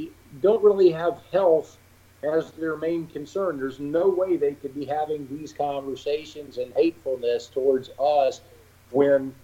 [0.41, 1.79] don't really have health
[2.23, 3.59] as their main concern.
[3.59, 8.43] There's no way they could be having these conversations and hatefulness towards us
[8.91, 9.35] when,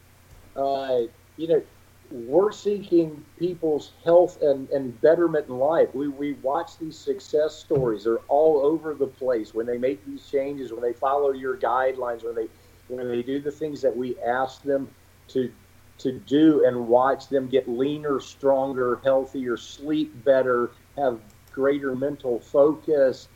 [0.56, 1.00] uh,
[1.36, 1.62] you know,
[2.10, 5.94] we're seeking people's health and, and betterment in life.
[5.94, 8.04] We, we watch these success stories.
[8.04, 12.24] They're all over the place when they make these changes, when they follow your guidelines,
[12.24, 12.48] when they
[12.88, 14.88] when they do the things that we ask them
[15.28, 15.50] to
[15.98, 21.18] to do and watch them get leaner, stronger, healthier, sleep better, have
[21.50, 23.28] greater mental focus.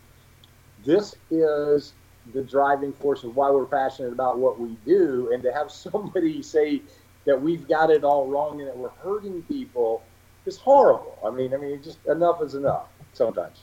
[0.85, 1.95] This is
[2.35, 5.31] the driving force of why we're passionate about what we do.
[5.33, 6.83] And to have somebody say
[7.31, 10.03] that we've got it all wrong and that we're hurting people
[10.47, 11.18] is horrible.
[11.24, 13.59] I mean, I mean, just enough is enough sometimes.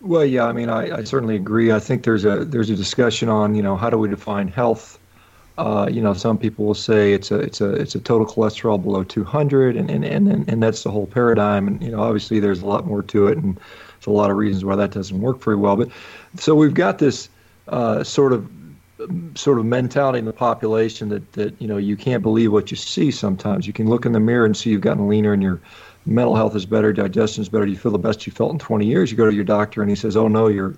[0.00, 1.72] Well, yeah, I mean, I, I certainly agree.
[1.72, 4.98] I think there's a there's a discussion on you know how do we define health
[5.58, 8.82] uh, you know, some people will say it's a it's a it's a total cholesterol
[8.82, 11.66] below 200, and and and and that's the whole paradigm.
[11.66, 14.36] And you know, obviously there's a lot more to it, and there's a lot of
[14.36, 15.76] reasons why that doesn't work very well.
[15.76, 15.88] But
[16.38, 17.30] so we've got this
[17.68, 18.50] uh, sort of
[19.34, 22.76] sort of mentality in the population that that you know you can't believe what you
[22.76, 23.10] see.
[23.10, 25.60] Sometimes you can look in the mirror and see you've gotten leaner, and your
[26.06, 27.66] mental health is better, digestion is better.
[27.66, 29.10] You feel the best you felt in 20 years.
[29.10, 30.74] You go to your doctor, and he says, "Oh no, you're."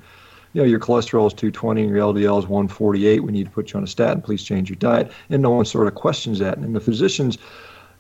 [0.55, 3.23] you know, your cholesterol is 220 and your LDL is 148.
[3.23, 4.23] We need to put you on a statin.
[4.23, 5.13] Please change your diet.
[5.29, 6.57] And no one sort of questions that.
[6.57, 7.37] And the physicians,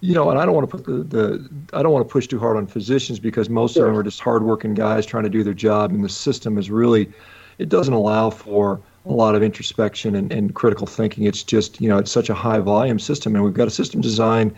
[0.01, 2.27] you know, and I don't want to put the, the I don't want to push
[2.27, 3.85] too hard on physicians because most sure.
[3.85, 6.71] of them are just hardworking guys trying to do their job, and the system is
[6.71, 7.13] really,
[7.59, 11.25] it doesn't allow for a lot of introspection and, and critical thinking.
[11.25, 14.01] It's just, you know, it's such a high volume system, and we've got a system
[14.01, 14.55] designed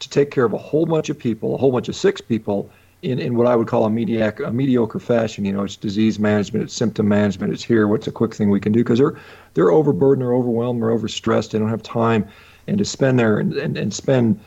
[0.00, 2.70] to take care of a whole bunch of people, a whole bunch of six people
[3.02, 5.44] in, in what I would call a mediocre, a mediocre fashion.
[5.44, 7.86] You know, it's disease management, it's symptom management, it's here.
[7.86, 8.80] What's a quick thing we can do?
[8.80, 9.16] Because they're
[9.54, 11.50] they're overburdened, they're overwhelmed, they're overstressed.
[11.50, 12.26] They don't have time,
[12.66, 14.40] and to spend there and, and, and spend,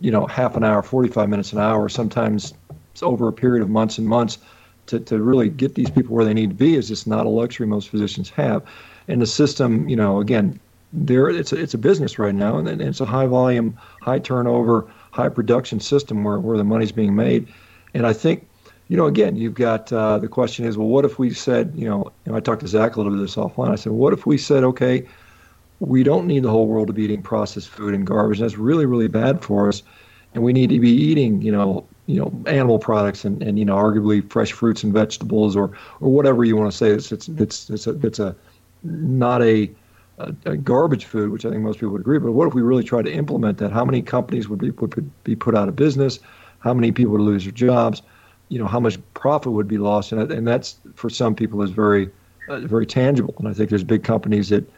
[0.00, 2.54] you know, half an hour, 45 minutes, an hour, sometimes
[3.00, 4.38] over a period of months and months
[4.86, 7.28] to, to really get these people where they need to be is just not a
[7.28, 8.62] luxury most physicians have.
[9.08, 10.58] And the system, you know, again,
[10.92, 14.86] there it's a, it's a business right now, and it's a high volume, high turnover,
[15.10, 17.48] high production system where, where the money's being made
[17.94, 18.48] and I think,
[18.88, 21.88] you know, again, you've got uh, the question is, well, what if we said, you
[21.88, 23.70] know, and I talked to Zach a little bit of this offline.
[23.70, 25.06] I said, what if we said, okay,
[25.80, 28.38] we don't need the whole world to be eating processed food and garbage.
[28.38, 29.82] That's really, really bad for us.
[30.34, 33.64] And we need to be eating, you know, you know, animal products and, and you
[33.64, 36.90] know, arguably fresh fruits and vegetables or or whatever you want to say.
[36.90, 38.34] It's it's it's it's a, it's a
[38.82, 39.70] not a
[40.18, 42.18] a, a, garbage food, which I think most people would agree.
[42.18, 43.72] But what if we really try to implement that?
[43.72, 46.18] How many companies would be would be put out of business?
[46.58, 48.02] How many people would lose their jobs?
[48.48, 50.12] You know, how much profit would be lost?
[50.12, 52.10] And and that's for some people is very
[52.48, 53.34] uh, very tangible.
[53.38, 54.68] And I think there's big companies that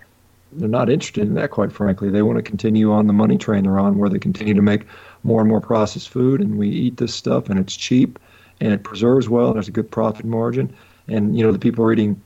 [0.52, 1.50] they're not interested in that.
[1.50, 4.54] Quite frankly, they want to continue on the money train they're on, where they continue
[4.54, 4.86] to make
[5.24, 8.18] more and more processed food, and we eat this stuff, and it's cheap,
[8.60, 10.74] and it preserves well, and there's a good profit margin.
[11.08, 12.20] And you know, the people are eating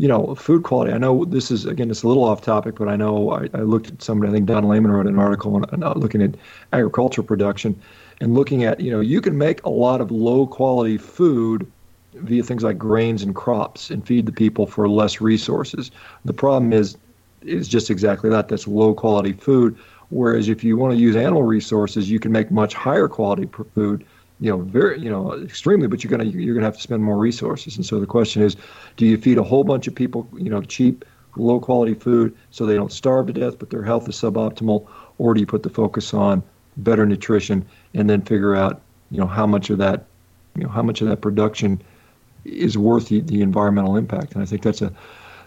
[0.00, 0.92] you know, food quality.
[0.92, 3.60] I know this is again, it's a little off topic, but I know I, I
[3.60, 4.30] looked at somebody.
[4.30, 6.36] I think Don Layman wrote an article on, uh, looking at
[6.72, 7.78] agriculture production
[8.20, 11.70] and looking at you know you can make a lot of low quality food
[12.14, 15.90] via things like grains and crops and feed the people for less resources.
[16.24, 16.96] The problem is
[17.42, 18.48] is just exactly that.
[18.48, 19.76] That's low quality food.
[20.10, 24.04] Whereas if you want to use animal resources, you can make much higher quality food
[24.40, 27.18] you know, very, you know, extremely, but you're gonna you're gonna have to spend more
[27.18, 27.76] resources.
[27.76, 28.56] And so the question is,
[28.96, 31.04] do you feed a whole bunch of people, you know, cheap,
[31.36, 34.86] low quality food so they don't starve to death, but their health is suboptimal,
[35.18, 36.42] or do you put the focus on
[36.78, 38.80] better nutrition and then figure out,
[39.10, 40.06] you know, how much of that,
[40.56, 41.80] you know, how much of that production
[42.46, 44.32] is worth the, the environmental impact?
[44.32, 44.90] And I think that's a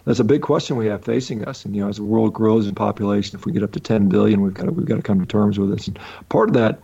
[0.04, 1.64] that's a big question we have facing us.
[1.64, 4.08] And you know, as the world grows in population, if we get up to 10
[4.08, 5.88] billion, we've got to, we've got to come to terms with this.
[5.88, 5.98] And
[6.28, 6.80] part of that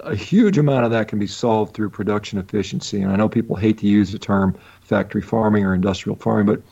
[0.00, 3.00] a huge amount of that can be solved through production efficiency.
[3.00, 6.62] And I know people hate to use the term factory farming or industrial farming, but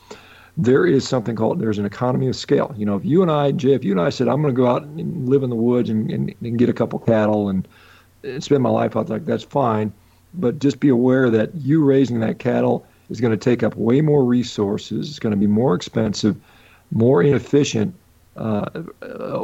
[0.57, 2.73] there is something called there's an economy of scale.
[2.77, 4.59] You know, if you and I, Jay, if you and I said I'm going to
[4.59, 7.67] go out and live in the woods and, and, and get a couple cattle and,
[8.23, 9.93] and spend my life out there, that's fine.
[10.33, 14.01] But just be aware that you raising that cattle is going to take up way
[14.01, 15.09] more resources.
[15.09, 16.35] It's going to be more expensive,
[16.91, 17.93] more inefficient,
[18.37, 18.83] uh,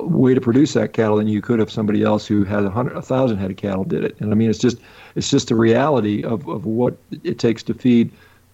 [0.03, 2.95] way to produce that cattle than you could if somebody else who had a hundred,
[2.95, 4.19] a thousand head of cattle did it.
[4.19, 4.77] And I mean, it's just,
[5.15, 8.11] it's just the reality of, of what it takes to feed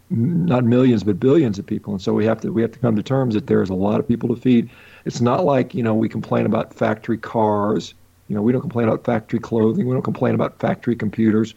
[0.09, 1.93] not millions but billions of people.
[1.93, 3.99] And so we have to we have to come to terms that there's a lot
[3.99, 4.69] of people to feed.
[5.05, 7.93] It's not like you know we complain about factory cars.
[8.27, 9.85] You know, we don't complain about factory clothing.
[9.85, 11.53] We don't complain about factory computers.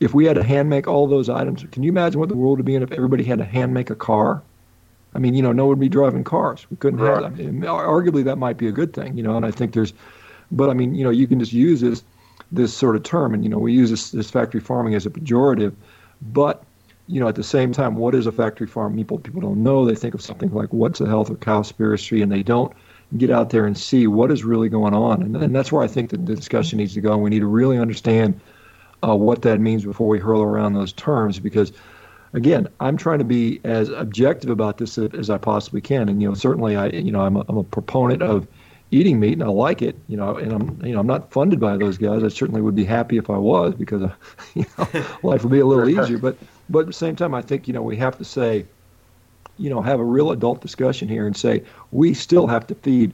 [0.00, 2.58] If we had to hand make all those items, can you imagine what the world
[2.58, 4.42] would be in if everybody had to hand make a car?
[5.14, 6.66] I mean, you know, no one would be driving cars.
[6.70, 7.22] We couldn't right.
[7.22, 7.24] have.
[7.24, 9.36] I mean, arguably, that might be a good thing, you know.
[9.36, 9.92] And I think there's,
[10.50, 12.02] but I mean, you know, you can just use this
[12.52, 15.10] this sort of term, and you know, we use this, this factory farming as a
[15.10, 15.72] pejorative,
[16.20, 16.64] but
[17.06, 18.96] you know, at the same time, what is a factory farm?
[18.96, 19.84] People people don't know.
[19.84, 22.72] They think of something like what's the health of cowspiracy, and they don't
[23.16, 25.22] get out there and see what is really going on.
[25.22, 27.12] And, and that's where I think that the discussion needs to go.
[27.12, 28.40] And we need to really understand
[29.02, 31.72] uh, what that means before we hurl around those terms, because
[32.32, 36.08] again, I'm trying to be as objective about this as I possibly can.
[36.08, 38.46] And you know, certainly, I you know, I'm a, I'm a proponent of
[38.90, 39.96] eating meat, and I like it.
[40.08, 42.22] You know, and I'm you know, I'm not funded by those guys.
[42.22, 44.02] I certainly would be happy if I was, because
[44.54, 44.88] you know,
[45.22, 46.18] life would be a little easier.
[46.18, 46.36] But
[46.68, 48.66] but at the same time, I think you know, we have to say,
[49.58, 53.12] you know, have a real adult discussion here and say we still have to feed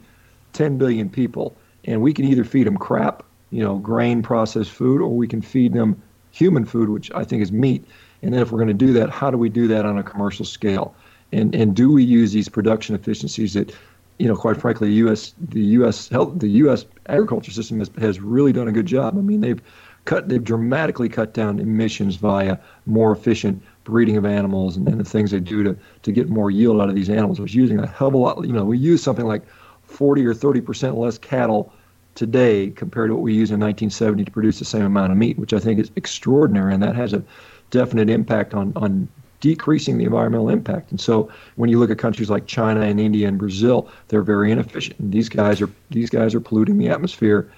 [0.52, 5.00] 10 billion people, and we can either feed them crap, you know, grain processed food,
[5.00, 7.84] or we can feed them human food, which I think is meat
[8.22, 10.02] and then if we're going to do that, how do we do that on a
[10.02, 10.94] commercial scale?
[11.32, 13.74] And and do we use these production efficiencies that,
[14.18, 15.34] you know, quite frankly, U.S.
[15.38, 16.08] the U.S.
[16.08, 16.86] health the U.S.
[17.08, 19.16] agriculture system has, has really done a good job.
[19.16, 19.60] I mean, they've
[20.04, 25.04] cut they've dramatically cut down emissions via more efficient breeding of animals and, and the
[25.04, 27.40] things they do to to get more yield out of these animals.
[27.40, 28.44] It's using a hell of a lot.
[28.44, 29.42] You know, we use something like
[29.82, 31.72] 40 or 30 percent less cattle
[32.16, 35.38] today compared to what we used in 1970 to produce the same amount of meat,
[35.38, 37.22] which I think is extraordinary, and that has a
[37.70, 39.08] definite impact on, on
[39.40, 40.90] decreasing the environmental impact.
[40.90, 44.50] And so when you look at countries like China and India and Brazil, they're very
[44.50, 44.98] inefficient.
[44.98, 47.50] And these guys are these guys are polluting the atmosphere.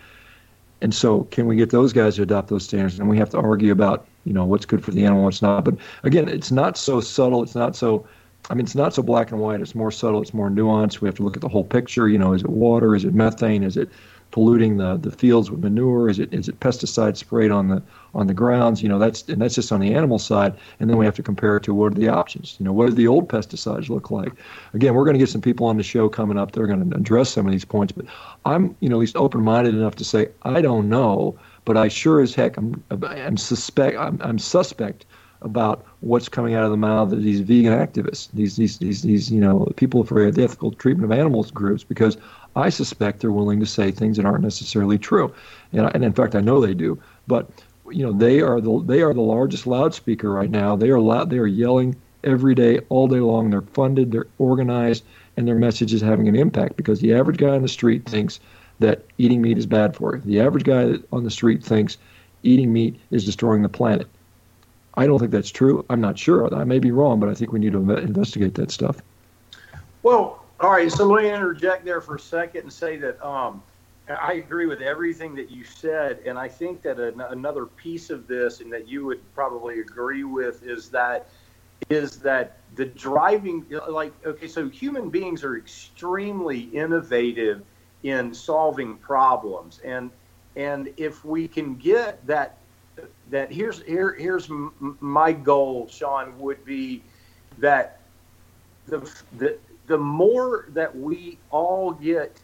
[0.81, 2.99] And so can we get those guys to adopt those standards?
[2.99, 5.65] And we have to argue about, you know, what's good for the animal, what's not.
[5.65, 8.07] But again, it's not so subtle, it's not so
[8.51, 9.61] I mean, it's not so black and white.
[9.61, 10.23] It's more subtle.
[10.23, 11.01] It's more nuanced.
[11.01, 12.09] We have to look at the whole picture.
[12.09, 12.95] You know, is it water?
[12.95, 13.63] Is it methane?
[13.63, 13.91] Is it
[14.31, 16.09] polluting the, the fields with manure?
[16.09, 17.83] Is it is it pesticides sprayed on the
[18.15, 18.83] on the grounds?
[18.83, 20.55] You know, that's and that's just on the animal side.
[20.81, 22.57] And then we have to compare it to what are the options?
[22.59, 24.33] You know, what do the old pesticides look like?
[24.75, 26.53] Again, we're going to get some people on the show coming up.
[26.53, 27.93] They're going to address some of these points.
[27.93, 28.07] But
[28.45, 31.89] I'm you know at least open minded enough to say I don't know, but I
[31.89, 35.07] sure as heck I'm I'm suspect I'm, I'm suspect
[35.43, 39.31] about what's coming out of the mouth of these vegan activists, these these these, these
[39.31, 42.17] you know people for the ethical treatment of animals groups, because
[42.59, 45.33] I suspect they're willing to say things that aren't necessarily true,
[45.73, 47.01] and, and in fact I know they do.
[47.27, 47.49] But
[47.91, 50.77] you know they are the they are the largest loudspeaker right now.
[50.77, 51.31] They are loud.
[51.31, 53.51] They are yelling every day, all day long.
[53.51, 54.11] They're funded.
[54.11, 55.05] They're organized,
[55.37, 58.41] and their message is having an impact because the average guy on the street thinks
[58.81, 60.23] that eating meat is bad for you.
[60.25, 61.97] The average guy on the street thinks
[62.43, 64.07] eating meat is destroying the planet.
[64.95, 65.85] I don't think that's true.
[65.91, 66.53] I'm not sure.
[66.53, 68.97] I may be wrong, but I think we need to investigate that stuff.
[70.03, 73.63] Well, All right, so let me interject there for a second and say that um,
[74.09, 78.27] I agree with everything that you said, and I think that an, another piece of
[78.27, 81.29] this, and that you would probably agree with, is that
[81.91, 87.63] is that the driving, like, okay, so human beings are extremely innovative
[88.03, 90.11] in solving problems, and
[90.57, 92.59] and if we can get that,
[93.31, 94.49] that here's here here's
[94.81, 97.05] my goal, Shawn, would be
[97.59, 98.01] that
[98.89, 98.99] the
[99.37, 99.57] the
[99.89, 102.41] the more that we all get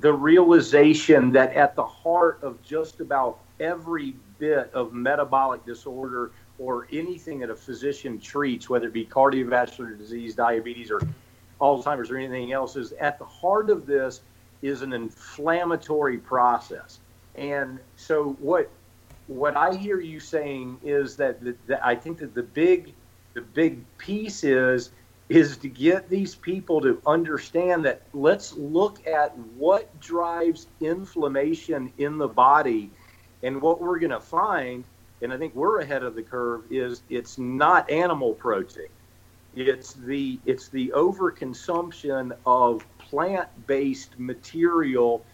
[0.00, 6.88] the realization that at the heart of just about every bit of metabolic disorder or
[6.92, 11.00] anything that a physician treats, whether it be cardiovascular disease, diabetes, or
[11.60, 14.20] Alzheimer's, or anything else, is at the heart of this
[14.62, 16.98] is an inflammatory process.
[17.34, 18.70] And so, what
[19.26, 22.94] what I hear you saying is that, the, that I think that the big
[23.34, 24.90] the big piece is
[25.28, 32.16] is to get these people to understand that let's look at what drives inflammation in
[32.16, 32.90] the body.
[33.42, 34.84] And what we're going to find
[35.22, 38.86] and i think we're ahead of the curve is it's not animal protein.
[39.54, 45.24] It's the it's the overconsumption of plant-based material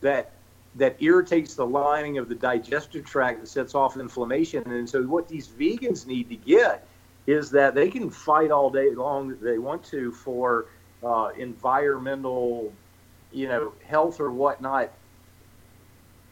[0.00, 0.32] that
[0.76, 4.62] that irritates the lining of the digestive tract that sets off inflammation.
[4.70, 6.86] And so what these vegans need to get
[7.26, 10.66] is that they can fight all day long they want to for
[11.04, 12.72] uh, environmental,
[13.32, 14.90] you know, health or whatnot.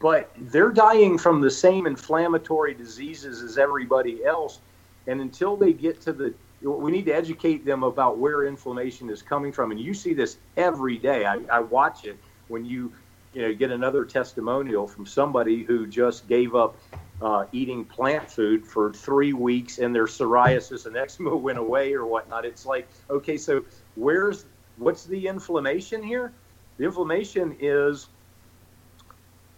[0.01, 4.61] But they're dying from the same inflammatory diseases as everybody else.
[5.07, 9.22] And until they get to the, we need to educate them about where inflammation is
[9.22, 9.70] coming from.
[9.70, 11.24] And you see this every day.
[11.24, 12.16] I, I watch it
[12.49, 12.93] when you,
[13.32, 16.76] you know, get another testimonial from somebody who just gave up
[17.20, 22.06] uh, eating plant food for three weeks and their psoriasis and eczema went away or
[22.06, 22.44] whatnot.
[22.44, 23.64] It's like, okay, so
[23.96, 24.44] where's
[24.76, 26.32] what's the inflammation here?
[26.76, 28.08] The inflammation is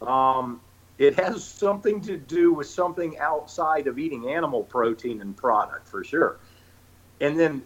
[0.01, 0.61] um,
[0.99, 6.05] it has something to do with something outside of eating animal protein and product for
[6.05, 6.39] sure.
[7.21, 7.63] And then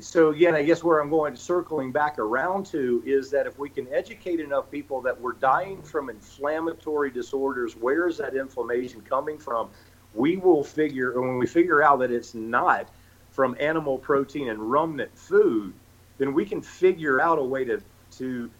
[0.00, 3.68] so again, I guess where I'm going circling back around to is that if we
[3.68, 9.38] can educate enough people that we're dying from inflammatory disorders, where is that inflammation coming
[9.38, 9.70] from?
[10.14, 12.88] We will figure, and when we figure out that it's not
[13.30, 15.74] from animal protein and ruminant food,
[16.18, 17.82] then we can figure out a way to
[18.12, 18.50] to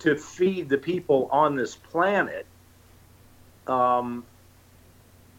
[0.00, 2.46] to feed the people on this planet
[3.66, 4.24] um,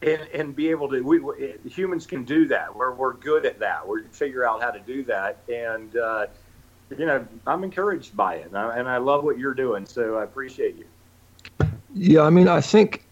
[0.06, 2.74] and, and be able to we, we, humans can do that.
[2.74, 3.88] We're, we're good at that.
[3.88, 5.40] We figure out how to do that.
[5.52, 6.28] And uh,
[6.96, 8.48] you know i'm encouraged by it.
[8.48, 9.86] And I, and I love what you're doing.
[9.86, 10.86] So i appreciate you.
[11.94, 13.04] Yeah i mean i think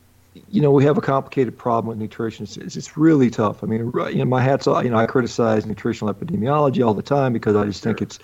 [0.50, 2.44] you know we have a complicated problem with nutrition.
[2.44, 3.64] It's, it's really tough.
[3.64, 4.84] I mean you know my hats off.
[4.84, 8.20] You know i criticize nutritional epidemiology all the time because i just think it's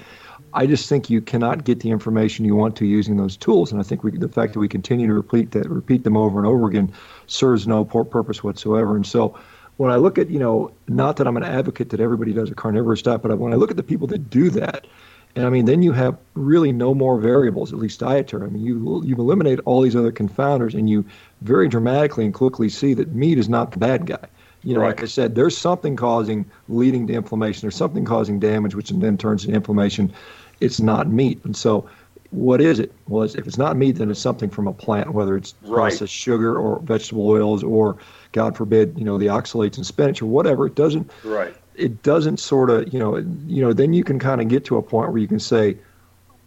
[0.54, 3.80] I just think you cannot get the information you want to using those tools, and
[3.80, 6.48] I think we, the fact that we continue to repeat that, repeat them over and
[6.48, 6.92] over again,
[7.28, 8.96] serves no purpose whatsoever.
[8.96, 9.38] And so,
[9.78, 12.56] when I look at you know, not that I'm an advocate that everybody does a
[12.56, 14.88] carnivorous diet, but when I look at the people that do that,
[15.36, 18.48] and I mean, then you have really no more variables, at least dietary.
[18.48, 21.06] I mean, you you eliminate all these other confounders, and you
[21.42, 24.28] very dramatically and quickly see that meat is not the bad guy.
[24.64, 24.88] You know, right.
[24.88, 27.62] like I said, there's something causing, leading to inflammation.
[27.62, 30.14] There's something causing damage, which then turns into inflammation.
[30.60, 31.40] It's not meat.
[31.46, 31.90] And so,
[32.32, 32.94] what is it?
[33.08, 35.76] Well, if it's not meat, then it's something from a plant, whether it's right.
[35.76, 37.98] processed sugar or vegetable oils or,
[38.34, 40.68] God forbid, you know, the oxalates in spinach or whatever.
[40.68, 41.10] It doesn't.
[41.24, 41.56] Right.
[41.76, 43.72] It doesn't sort of, you know, you know.
[43.72, 45.78] Then you can kind of get to a point where you can say,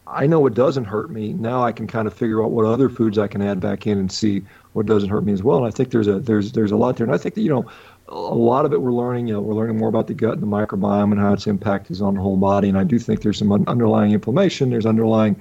[0.06, 1.32] I know it doesn't hurt me.
[1.32, 3.98] Now I can kind of figure out what other foods I can add back in
[3.98, 4.42] and see
[4.74, 5.56] what doesn't hurt me as well.
[5.58, 7.06] And I think there's a there's there's a lot there.
[7.06, 7.66] And I think that you know
[8.12, 9.26] a lot of it we're learning.
[9.26, 11.90] You know, we're learning more about the gut and the microbiome and how its impact
[11.90, 12.68] is on the whole body.
[12.68, 14.70] And I do think there's some underlying inflammation.
[14.70, 15.40] There's underlying,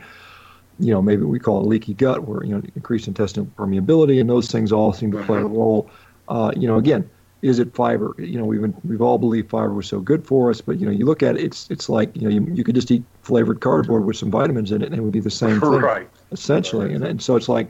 [0.80, 4.30] you know, maybe we call it leaky gut, where you know increased intestinal permeability, and
[4.30, 5.90] those things all seem to play a role.
[6.30, 7.10] Uh, you know, again,
[7.42, 8.16] is it fiber?
[8.18, 10.86] You know, we've been, we've all believed fiber was so good for us, but you
[10.86, 13.04] know, you look at it, it's it's like you know, you, you could just eat
[13.22, 16.10] flavored cardboard with some vitamins in it, and it would be the same thing, right.
[16.32, 16.88] essentially.
[16.88, 16.96] Right.
[16.96, 17.70] And and so it's like,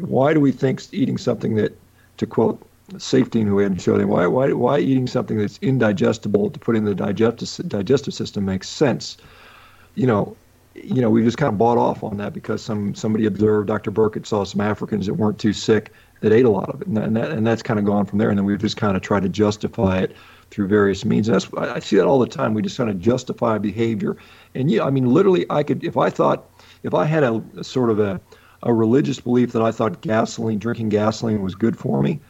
[0.00, 1.76] why do we think eating something that,
[2.16, 2.64] to quote
[2.94, 6.84] Saifedean who had showed him why why why eating something that's indigestible to put in
[6.84, 9.16] the digestive digestive system makes sense.
[9.94, 10.36] You know,
[10.74, 13.90] you know, we just kind of bought off on that because some somebody observed Dr.
[13.90, 16.96] Burkitt saw some Africans that weren't too sick that ate a lot of it, and,
[16.96, 18.30] that, and, that, and that's kind of gone from there.
[18.30, 20.16] And then we've just kind of tried to justify it
[20.50, 21.28] through various means.
[21.28, 22.54] And that's I see that all the time.
[22.54, 24.16] We just kind of justify behavior,
[24.54, 26.48] and yeah, I mean, literally, I could if I thought
[26.82, 28.20] if I had a, a sort of a
[28.62, 32.20] a religious belief that I thought gasoline, drinking gasoline was good for me,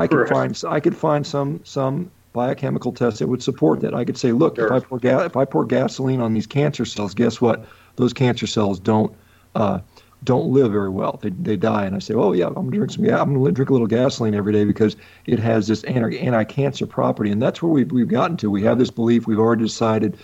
[0.00, 3.94] I could find I could find some some biochemical tests that would support that.
[3.94, 4.66] I could say, look, sure.
[4.66, 7.66] if I pour ga- if I pour gasoline on these cancer cells, guess what?
[7.96, 9.14] Those cancer cells don't
[9.54, 9.80] uh,
[10.24, 11.18] don't live very well.
[11.22, 11.84] They, they die.
[11.84, 13.04] And I say, oh yeah, I'm gonna drink some.
[13.04, 14.96] Yeah, I'm gonna drink a little gasoline every day because
[15.26, 17.30] it has this anti anti-cancer property.
[17.30, 18.50] And that's where we've we've gotten to.
[18.50, 19.26] We have this belief.
[19.26, 20.16] We've already decided.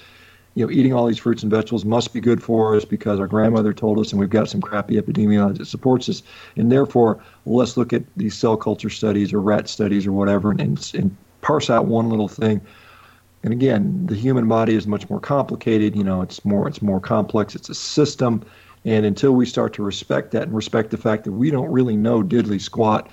[0.56, 3.28] You know, eating all these fruits and vegetables must be good for us because our
[3.28, 6.22] grandmother told us, and we've got some crappy epidemiology that supports us.
[6.56, 10.90] And therefore, let's look at these cell culture studies or rat studies or whatever, and,
[10.94, 12.60] and parse out one little thing.
[13.44, 15.94] And again, the human body is much more complicated.
[15.94, 17.54] You know, it's more it's more complex.
[17.54, 18.44] It's a system
[18.86, 21.96] and until we start to respect that and respect the fact that we don't really
[21.96, 23.10] know diddly squat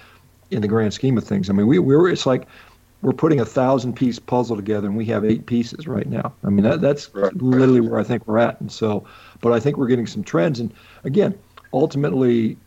[0.52, 2.48] in the grand scheme of things, I mean, we, we're it's like
[3.04, 6.34] we're putting a thousand piece puzzle together and we have eight pieces right now.
[6.46, 7.36] I mean, that, that's right.
[7.36, 8.60] literally where I think we're at.
[8.62, 9.06] And so,
[9.42, 10.62] but I think we're getting some trends.
[10.62, 10.74] And
[11.04, 11.38] again,
[11.74, 12.58] ultimately,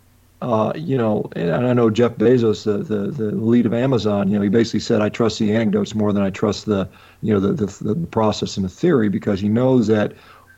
[0.43, 4.37] uh, you know, and I know Jeff Bezos, the, the, the lead of Amazon, you
[4.37, 6.87] know, he basically said, I trust the anecdotes more than I trust the,
[7.23, 10.13] you know, the, the, the process and the theory because he knows that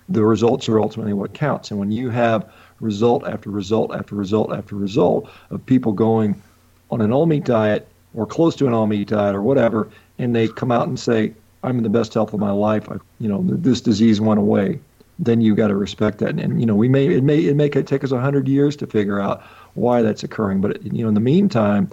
[0.08, 1.70] the results are ultimately what counts.
[1.70, 2.50] And when you have
[2.80, 6.42] result after result after result after result of people going
[6.90, 9.88] on an all meat diet or close to an all meat diet or whatever,
[10.18, 12.96] and they come out and say, I'm in the best health of my life, I,
[13.18, 14.78] you know, this disease went away,
[15.18, 16.30] then you got to respect that.
[16.30, 18.86] And, and, you know, we may, it may, it may take us 100 years to
[18.86, 19.42] figure out
[19.74, 20.60] why that's occurring.
[20.60, 21.90] But, you know, in the meantime,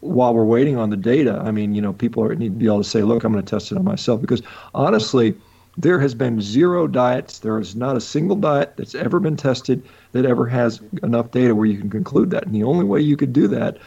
[0.00, 2.66] while we're waiting on the data, I mean, you know, people are, need to be
[2.66, 4.20] able to say, look, I'm going to test it on myself.
[4.20, 4.42] Because
[4.74, 5.34] honestly,
[5.76, 7.38] there has been zero diets.
[7.38, 9.82] There is not a single diet that's ever been tested
[10.12, 12.44] that ever has enough data where you can conclude that.
[12.44, 13.78] And the only way you could do that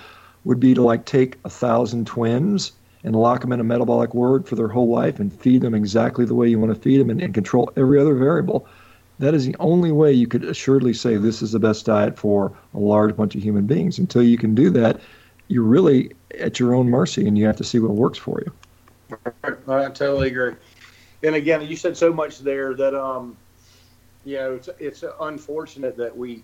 [0.44, 2.72] would be to like take a thousand twins
[3.04, 6.26] and lock them in a metabolic ward for their whole life and feed them exactly
[6.26, 8.68] the way you want to feed them and, and control every other variable.
[9.20, 12.52] That is the only way you could assuredly say this is the best diet for
[12.74, 14.00] a large bunch of human beings.
[14.00, 15.00] Until you can do that,
[15.48, 18.54] you're really at your own mercy and you have to see what works for you.
[19.68, 20.56] I totally agree
[21.24, 23.36] and again, you said so much there that um,
[24.26, 26.44] you know, it's it's unfortunate that we.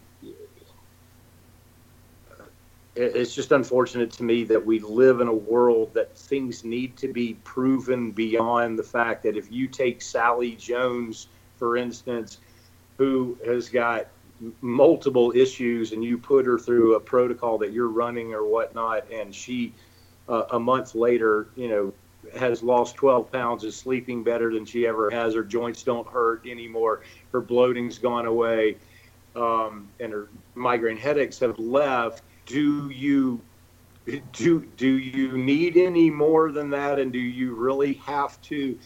[2.96, 7.12] It's just unfortunate to me that we live in a world that things need to
[7.12, 11.28] be proven beyond the fact that if you take Sally Jones,
[11.58, 12.40] for instance,
[12.98, 14.08] who has got
[14.62, 19.36] multiple issues and you put her through a protocol that you're running or whatnot, and
[19.36, 19.74] she
[20.30, 21.94] uh, a month later, you know,
[22.38, 25.36] has lost 12 pounds, is sleeping better than she ever has.
[25.36, 27.02] Her joints don't hurt anymore.
[27.32, 28.78] Her bloating's gone away,
[29.36, 32.24] um, and her migraine headaches have left.
[32.46, 33.42] Do you
[34.34, 37.00] do do you need any more than that?
[37.00, 38.78] And do you really have to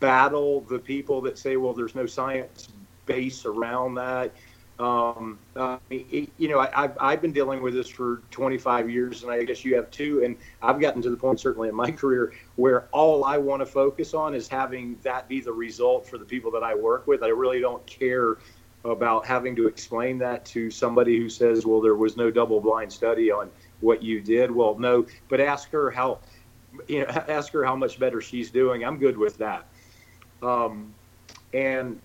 [0.00, 2.68] battle the people that say, well, there's no science
[3.06, 4.32] base around that?
[4.78, 9.30] Um, uh, you know, I, have I've been dealing with this for 25 years, and
[9.30, 10.24] I guess you have too.
[10.24, 13.66] And I've gotten to the point, certainly in my career, where all I want to
[13.66, 17.22] focus on is having that be the result for the people that I work with.
[17.22, 18.38] I really don't care
[18.84, 22.92] about having to explain that to somebody who says, well, there was no double blind
[22.92, 24.50] study on what you did.
[24.50, 26.18] Well, no, but ask her how,
[26.86, 28.84] you know, ask her how much better she's doing.
[28.84, 29.66] I'm good with that.
[30.42, 30.94] Um,
[31.52, 31.98] and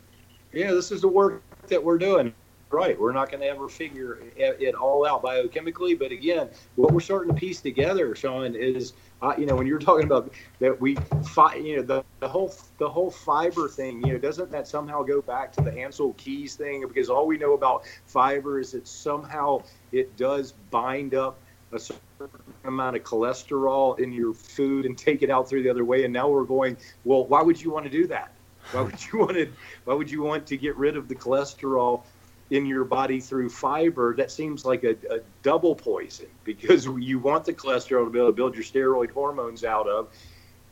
[0.53, 2.34] yeah, this is the work that we're doing
[2.72, 2.99] right.
[2.99, 5.97] We're not going to ever figure it all out biochemically.
[5.97, 9.80] But again, what we're starting to piece together, Shawn, is uh, you know when you're
[9.80, 14.13] talking about that we fi- you know the, the whole the whole fiber thing you
[14.13, 17.53] know doesn't that somehow go back to the Ancel Keys thing because all we know
[17.53, 21.39] about fiber is that somehow it does bind up
[21.72, 22.30] a certain
[22.65, 26.13] amount of cholesterol in your food and take it out through the other way and
[26.13, 28.32] now we're going well why would you want to do that
[28.72, 29.51] why would you want to
[29.86, 32.03] why would you want to get rid of the cholesterol
[32.52, 37.45] in your body through fiber, that seems like a, a, double poison because you want
[37.45, 40.08] the cholesterol to be able to build your steroid hormones out of.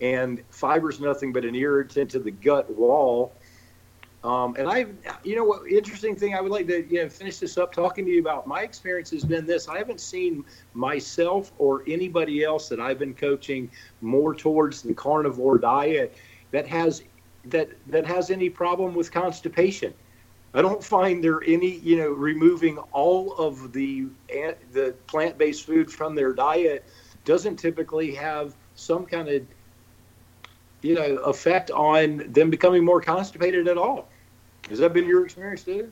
[0.02, 3.34] And fiber is nothing but an irritant to the gut wall.
[4.24, 4.88] Um, and I,
[5.24, 8.04] you know, what interesting thing I would like to you know, finish this up talking
[8.06, 8.48] to you about.
[8.48, 13.14] My experience has been this: I haven't seen myself or anybody else that I've been
[13.14, 13.70] coaching
[14.02, 16.18] more towards the carnivore diet
[16.52, 17.04] that has
[17.46, 19.94] that that has any problem with constipation.
[20.54, 25.92] I don't find there any, you know, removing all of the eh, the plant-based food
[25.92, 26.86] from their diet
[27.26, 29.44] doesn't typically have some kind of,
[30.82, 34.10] you know, effect on them becoming more constipated at all.
[34.70, 35.92] Has that been your experience, too?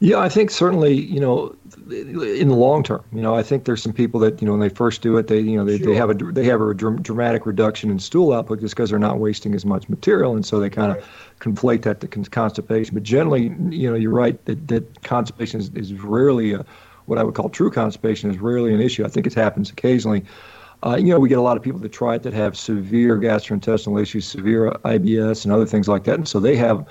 [0.00, 1.56] Yeah, I think certainly, you know,
[1.90, 4.60] in the long term, you know, I think there's some people that, you know, when
[4.60, 5.86] they first do it, they, you know, they, sure.
[5.86, 9.18] they have a they have a dramatic reduction in stool output just because they're not
[9.18, 11.06] wasting as much material, and so they kind of right.
[11.40, 12.94] conflate that to constipation.
[12.94, 16.64] But generally, you know, you're right that, that constipation is, is rarely a,
[17.06, 19.04] what I would call true constipation is rarely an issue.
[19.04, 20.24] I think it happens occasionally.
[20.84, 23.18] Uh, you know, we get a lot of people that try it that have severe
[23.18, 26.14] gastrointestinal issues, severe IBS, and other things like that.
[26.14, 26.86] And so they have,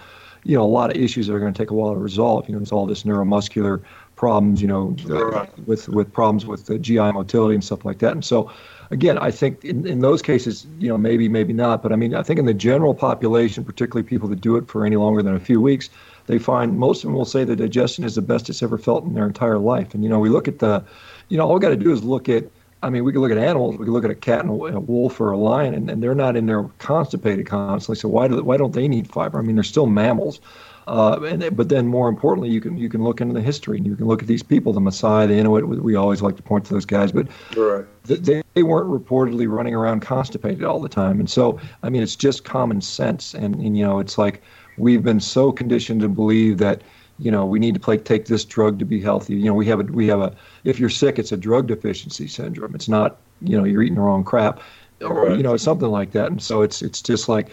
[0.47, 2.47] you know, a lot of issues that are going to take a while to resolve.
[2.47, 3.83] You know, there's all this neuromuscular
[4.15, 4.95] problems, you know,
[5.65, 8.13] with with problems with the GI motility and stuff like that.
[8.13, 8.49] And so,
[8.89, 11.83] again, I think in, in those cases, you know, maybe, maybe not.
[11.83, 14.85] But I mean, I think in the general population, particularly people that do it for
[14.85, 15.89] any longer than a few weeks,
[16.27, 19.03] they find most of them will say the digestion is the best it's ever felt
[19.03, 19.93] in their entire life.
[19.93, 20.81] And, you know, we look at the,
[21.27, 22.45] you know, all we got to do is look at
[22.83, 23.77] I mean, we can look at animals.
[23.77, 26.15] We can look at a cat and a, wolf or a lion, and, and they're
[26.15, 27.99] not in there constipated constantly.
[27.99, 29.39] So why do why don't they need fiber?
[29.39, 30.39] I mean, they're still mammals.
[30.87, 33.85] Uh, and but then more importantly, you can you can look into the history and
[33.85, 35.67] you can look at these people, the Maasai, the Inuit.
[35.67, 37.83] We always like to point to those guys, but right.
[38.05, 41.19] they, they weren't reportedly running around constipated all the time.
[41.19, 43.33] And so, I mean, it's just common sense.
[43.33, 44.41] And, and you know, it's like
[44.77, 46.83] we've been so conditioned to believe that
[47.19, 49.35] you know we need to play, take this drug to be healthy.
[49.35, 52.27] You know, we have a we have a if you're sick, it's a drug deficiency
[52.27, 52.75] syndrome.
[52.75, 54.61] It's not you know you're eating the wrong crap,
[55.01, 56.27] or you know something like that.
[56.27, 57.49] And so it's it's just like.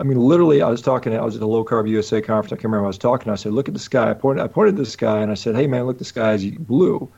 [0.00, 1.14] I mean, literally, I was talking.
[1.14, 2.52] I was at a low carb USA conference.
[2.52, 2.86] I can't remember.
[2.86, 3.30] I was talking.
[3.30, 4.42] I said, "Look at the sky." I pointed.
[4.42, 7.08] I pointed to the sky, and I said, "Hey, man, look, the sky is blue."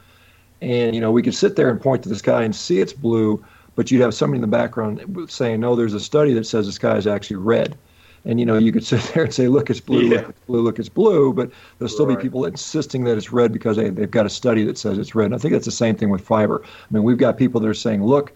[0.60, 2.92] And you know, we could sit there and point to the sky and see it's
[2.92, 3.42] blue,
[3.76, 6.72] but you'd have somebody in the background saying, "No, there's a study that says the
[6.72, 7.78] sky is actually red."
[8.26, 10.02] And you know, you could sit there and say, "Look, it's blue.
[10.02, 10.16] Yeah.
[10.16, 10.60] Look, it's blue.
[10.60, 12.18] Look, it's blue." But there'll still right.
[12.18, 15.14] be people insisting that it's red because they, they've got a study that says it's
[15.14, 15.26] red.
[15.26, 16.62] And I think that's the same thing with fiber.
[16.64, 18.32] I mean, we've got people that are saying, "Look,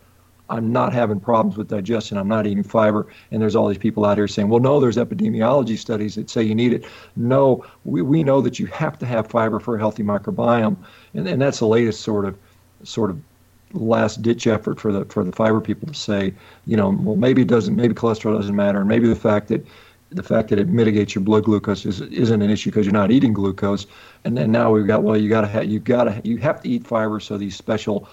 [0.49, 2.17] I'm not having problems with digestion.
[2.17, 4.97] I'm not eating fiber." And there's all these people out here saying, "Well, no, there's
[4.97, 6.87] epidemiology studies that say you need it."
[7.17, 10.77] No, we, we know that you have to have fiber for a healthy microbiome,
[11.15, 12.39] and, and that's the latest sort of
[12.85, 13.21] sort of
[13.73, 16.35] last ditch effort for the for the fiber people to say,
[16.67, 19.65] you know, well maybe it doesn't, maybe cholesterol doesn't matter, and maybe the fact that
[20.11, 23.13] the fact that it mitigates your blood glucose is, isn't an issue because you're not
[23.13, 23.87] eating glucose.
[24.25, 26.63] And then now we've got well, you got to have you got to you have
[26.63, 28.09] to eat fiber so these special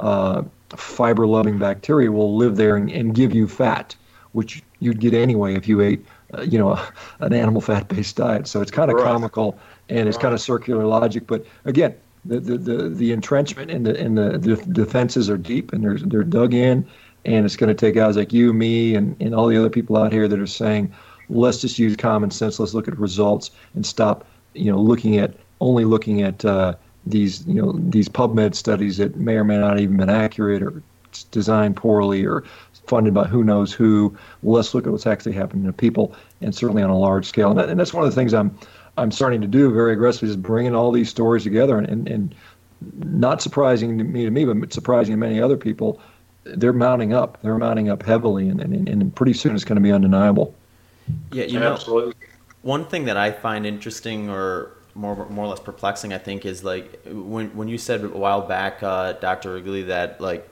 [0.00, 3.96] uh, fiber-loving bacteria will live there and, and, give you fat,
[4.30, 6.80] which you'd get anyway if you ate, uh, you know,
[7.20, 8.46] an animal fat-based diet.
[8.46, 9.04] So it's kind of right.
[9.04, 10.22] comical and it's right.
[10.22, 11.26] kind of circular logic.
[11.26, 11.96] But again,
[12.28, 15.98] the, the, the, the entrenchment and the and the, the defenses are deep and they're
[15.98, 16.86] they're dug in,
[17.24, 19.96] and it's going to take guys like you, me, and, and all the other people
[19.96, 20.92] out here that are saying,
[21.30, 22.60] let's just use common sense.
[22.60, 26.74] Let's look at results and stop, you know, looking at only looking at uh,
[27.06, 30.82] these you know these PubMed studies that may or may not even been accurate or
[31.30, 32.44] designed poorly or
[32.86, 34.16] funded by who knows who.
[34.42, 37.50] let's look at what's actually happening to people, and certainly on a large scale.
[37.50, 38.56] And, that, and that's one of the things I'm
[38.98, 42.34] I'm starting to do very aggressively is bringing all these stories together and, and, and
[42.96, 46.00] not surprising to me to me, but surprising to many other people.
[46.44, 47.38] They're mounting up.
[47.42, 50.54] They're mounting up heavily, and, and, and pretty soon it's going to be undeniable.
[51.32, 52.14] Yeah, you know, Absolutely.
[52.62, 56.64] one thing that I find interesting or more more or less perplexing, I think, is
[56.64, 59.54] like when when you said a while back, uh, Dr.
[59.54, 60.48] Wrigley, that like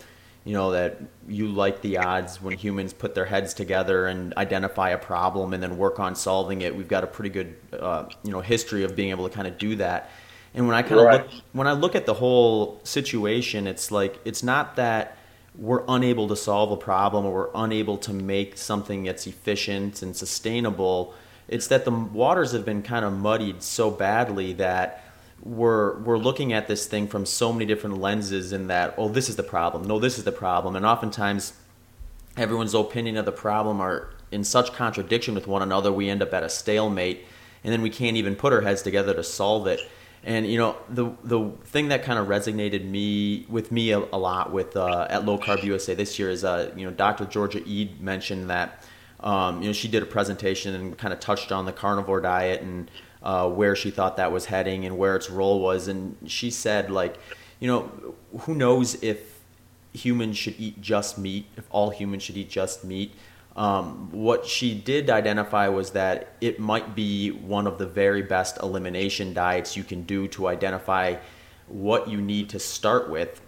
[0.47, 4.91] you know that you like the odds when humans put their heads together and identify
[4.91, 6.75] a problem and then work on solving it.
[6.75, 9.59] We've got a pretty good uh, you know history of being able to kind of
[9.59, 10.09] do that.
[10.55, 11.23] And when I kind of right.
[11.23, 15.19] look when I look at the whole situation, it's like it's not that
[15.59, 20.17] we're unable to solve a problem or we're unable to make something that's efficient and
[20.17, 21.13] sustainable.
[21.49, 25.03] It's that the waters have been kind of muddied so badly that
[25.43, 29.29] we're we're looking at this thing from so many different lenses in that oh this
[29.29, 31.53] is the problem no this is the problem and oftentimes
[32.37, 36.33] everyone's opinion of the problem are in such contradiction with one another we end up
[36.33, 37.25] at a stalemate
[37.63, 39.81] and then we can't even put our heads together to solve it
[40.27, 44.19] and you know the the thing that kind of resonated me with me a, a
[44.19, 47.25] lot with uh, at Low Carb USA this year is uh, you know Dr.
[47.27, 48.85] Georgia Ede mentioned that
[49.21, 52.61] um, you know she did a presentation and kind of touched on the carnivore diet
[52.61, 52.91] and
[53.27, 55.89] uh, where she thought that was heading and where its role was.
[55.89, 57.17] And she said, like,
[57.59, 59.41] you know, who knows if
[59.93, 63.13] humans should eat just meat, if all humans should eat just meat.
[63.57, 68.59] Um, what she did identify was that it might be one of the very best
[68.63, 71.17] elimination diets you can do to identify
[71.67, 73.41] what you need to start with.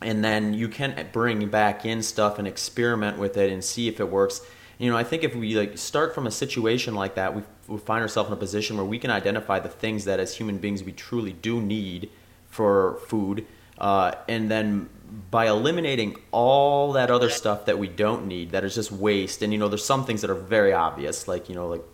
[0.00, 3.98] And then you can bring back in stuff and experiment with it and see if
[3.98, 4.42] it works
[4.82, 7.78] you know, I think if we like start from a situation like that, we, we
[7.78, 10.82] find ourselves in a position where we can identify the things that as human beings
[10.82, 12.10] we truly do need
[12.48, 13.46] for food,
[13.78, 14.88] uh, and then
[15.30, 19.42] by eliminating all that other stuff that we don't need, that is just waste.
[19.42, 21.84] And you know, there's some things that are very obvious, like you know, like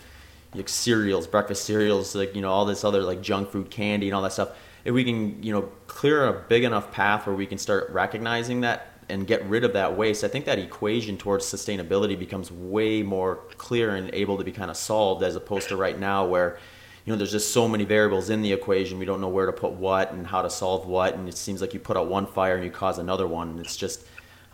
[0.55, 4.14] like cereals, breakfast cereals, like you know, all this other like junk food, candy, and
[4.14, 4.57] all that stuff.
[4.86, 8.62] If we can, you know, clear a big enough path where we can start recognizing
[8.62, 13.02] that and get rid of that waste, I think that equation towards sustainability becomes way
[13.02, 16.59] more clear and able to be kind of solved as opposed to right now where
[17.04, 19.52] you know there's just so many variables in the equation we don't know where to
[19.52, 22.26] put what and how to solve what and it seems like you put out one
[22.26, 24.04] fire and you cause another one and it's just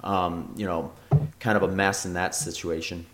[0.05, 0.93] um, you know,
[1.41, 3.05] kind of a mess in that situation.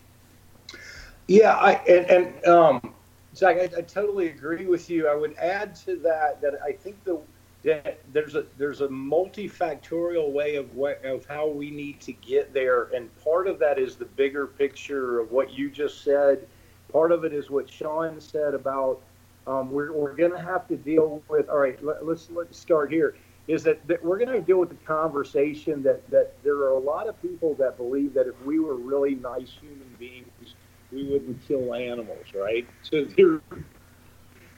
[1.28, 2.94] Yeah, I, and, and um,
[3.34, 5.06] Zach, I, I, totally agree with you.
[5.08, 7.20] I would add to that that I think the
[7.64, 12.54] that there's a there's a multifactorial way of what of how we need to get
[12.54, 16.46] there, and part of that is the bigger picture of what you just said.
[16.90, 19.00] Part of it is what Shawn said about
[19.46, 21.48] um, we're, we're going to have to deal with.
[21.48, 23.14] All right, let, let's let's start here.
[23.48, 26.78] Is that, that we're going to deal with the conversation that that there are a
[26.78, 30.54] lot of people that believe that if we were really nice human beings,
[30.92, 32.66] we wouldn't kill animals, right?
[32.82, 33.40] So there,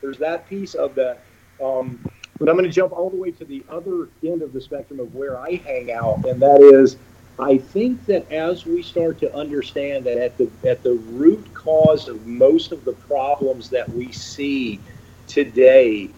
[0.01, 1.23] there's that piece of that.
[1.63, 2.05] Um,
[2.39, 5.01] but I'm going to jump all the way to the other end of the spectrum
[5.01, 6.97] of where I hang out, and that is,
[7.39, 12.09] I think that as we start to understand that at the at the root cause
[12.09, 14.80] of most of the problems that we see
[15.26, 16.11] today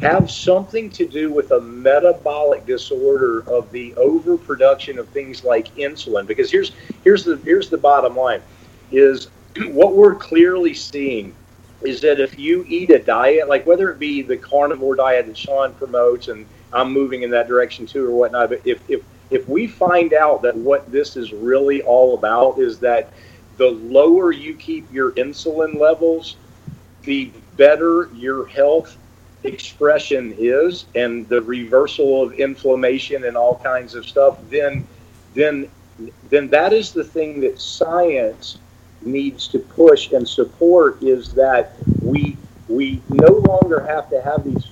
[0.00, 6.26] have something to do with a metabolic disorder of the overproduction of things like insulin.
[6.26, 6.72] Because here's
[7.04, 8.42] here's the here's the bottom line
[8.90, 9.28] is
[9.68, 11.34] what we're clearly seeing
[11.84, 15.36] is that if you eat a diet, like whether it be the carnivore diet that
[15.36, 19.48] Shawn promotes, and I'm moving in that direction too, or whatnot, but if, if, if
[19.48, 23.12] we find out that what this is really all about is that
[23.56, 26.36] the lower you keep your insulin levels,
[27.02, 28.96] the better your health
[29.44, 34.86] expression is, and the reversal of inflammation and all kinds of stuff, then
[35.34, 35.68] then
[36.30, 38.58] then that is the thing that science
[39.06, 42.36] needs to push and support is that we
[42.68, 44.66] we no longer have to have these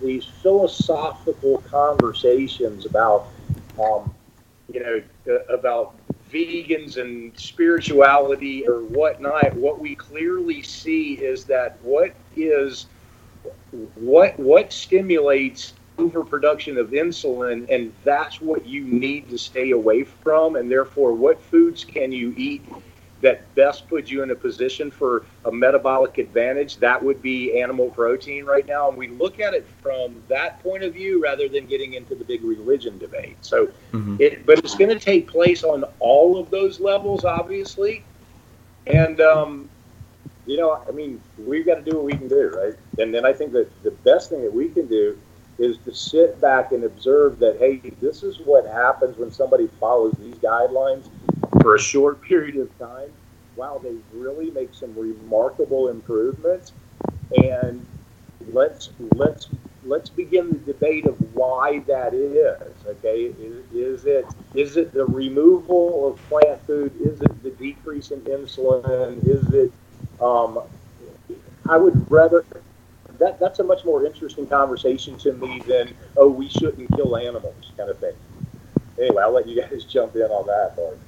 [0.00, 3.28] these philosophical conversations about
[3.80, 4.12] um,
[4.72, 5.94] you know uh, about
[6.30, 9.54] vegans and spirituality or whatnot.
[9.54, 12.86] What we clearly see is that what is
[13.94, 20.56] what what stimulates overproduction of insulin and that's what you need to stay away from
[20.56, 22.64] and therefore what foods can you eat
[23.22, 27.88] that best puts you in a position for a metabolic advantage, that would be animal
[27.90, 28.88] protein right now.
[28.88, 32.24] And we look at it from that point of view rather than getting into the
[32.24, 33.36] big religion debate.
[33.40, 34.16] So, mm-hmm.
[34.20, 38.04] it, but it's going to take place on all of those levels, obviously.
[38.88, 39.70] And, um,
[40.44, 42.74] you know, I mean, we've got to do what we can do, right?
[42.98, 45.16] And then I think that the best thing that we can do
[45.58, 50.14] is to sit back and observe that, hey, this is what happens when somebody follows
[50.18, 51.08] these guidelines
[51.60, 53.10] for a short period of time,
[53.56, 56.72] wow, they really make some remarkable improvements.
[57.36, 57.84] And
[58.52, 59.48] let's let's
[59.84, 62.58] let's begin the debate of why that is.
[62.86, 63.32] Okay,
[63.72, 66.92] is, it is it the removal of plant food?
[67.00, 69.24] Is it the decrease in insulin?
[69.26, 69.72] Is it?
[70.20, 70.60] Um,
[71.68, 72.44] I would rather
[73.18, 77.72] that that's a much more interesting conversation to me than oh we shouldn't kill animals
[77.76, 78.14] kind of thing.
[78.98, 80.98] Anyway, I'll let you guys jump in on that part.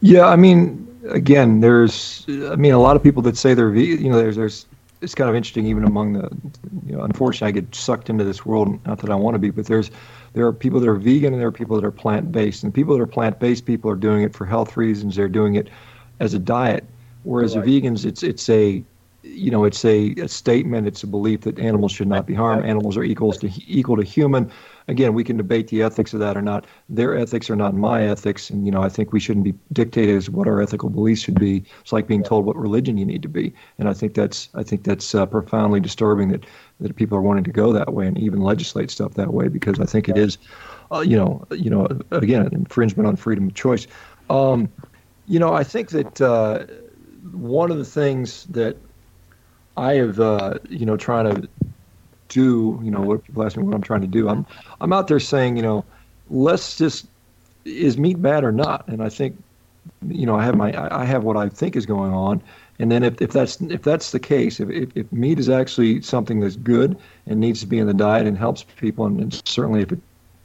[0.00, 4.10] Yeah, I mean, again, there's, I mean, a lot of people that say they're, you
[4.10, 4.66] know, there's, there's,
[5.00, 6.28] it's kind of interesting even among the,
[6.86, 8.84] you know, unfortunately, I get sucked into this world.
[8.86, 9.90] Not that I want to be, but there's,
[10.32, 12.74] there are people that are vegan and there are people that are plant based, and
[12.74, 15.16] people that are plant based, people are doing it for health reasons.
[15.16, 15.68] They're doing it
[16.20, 16.84] as a diet,
[17.22, 17.66] whereas right.
[17.66, 18.82] vegans, it's, it's a,
[19.22, 20.86] you know, it's a, a statement.
[20.86, 22.64] It's a belief that animals should not be harmed.
[22.64, 24.50] Animals are equals to equal to human
[24.88, 26.66] again, we can debate the ethics of that or not.
[26.88, 30.16] Their ethics are not my ethics, and you know, I think we shouldn't be dictated
[30.16, 31.64] as what our ethical beliefs should be.
[31.80, 34.62] It's like being told what religion you need to be, and I think that's I
[34.62, 36.46] think that's uh, profoundly disturbing that
[36.80, 39.78] that people are wanting to go that way and even legislate stuff that way because
[39.78, 40.38] I think it is,
[40.90, 43.86] uh, you know, you know, again, an infringement on freedom of choice.
[44.30, 44.68] Um,
[45.26, 46.64] you know, I think that uh,
[47.32, 48.76] one of the things that
[49.76, 51.48] I have, uh, you know, trying to
[52.28, 54.28] do, you know, what people ask me what I'm trying to do.
[54.28, 54.46] I'm
[54.80, 55.84] I'm out there saying, you know,
[56.30, 57.06] let's just
[57.64, 58.86] is meat bad or not?
[58.88, 59.42] And I think,
[60.08, 62.42] you know, I have my I have what I think is going on.
[62.78, 66.00] And then if, if that's if that's the case, if, if, if meat is actually
[66.02, 66.96] something that's good
[67.26, 70.00] and needs to be in the diet and helps people, and, and certainly if it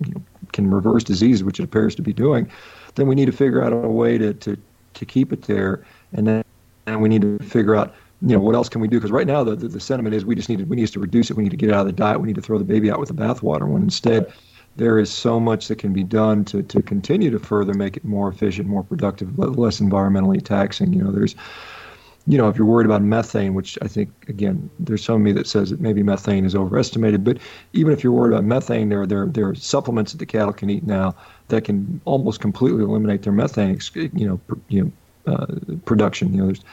[0.05, 2.49] you know, can reverse disease, which it appears to be doing,
[2.95, 4.57] then we need to figure out a way to, to,
[4.95, 5.85] to keep it there.
[6.13, 6.43] And then
[6.85, 7.93] and we need to figure out
[8.25, 8.97] you know, what else can we do?
[8.97, 10.99] Because right now the, the, the, sentiment is we just need to, we need to
[10.99, 11.35] reduce it.
[11.35, 12.21] We need to get it out of the diet.
[12.21, 13.67] We need to throw the baby out with the bathwater.
[13.67, 14.31] When instead,
[14.77, 18.05] there is so much that can be done to, to continue to further make it
[18.05, 20.93] more efficient, more productive, less environmentally taxing.
[20.93, 21.35] You know, there's,
[22.25, 25.33] you know, if you're worried about methane, which I think again, there's some of me
[25.33, 27.37] that says that maybe methane is overestimated, but
[27.73, 30.69] even if you're worried about methane, there there there are supplements that the cattle can
[30.69, 31.13] eat now
[31.49, 34.39] that can almost completely eliminate their methane, you know,
[34.69, 34.83] you
[35.25, 36.33] know, uh, production.
[36.33, 36.63] You know, there's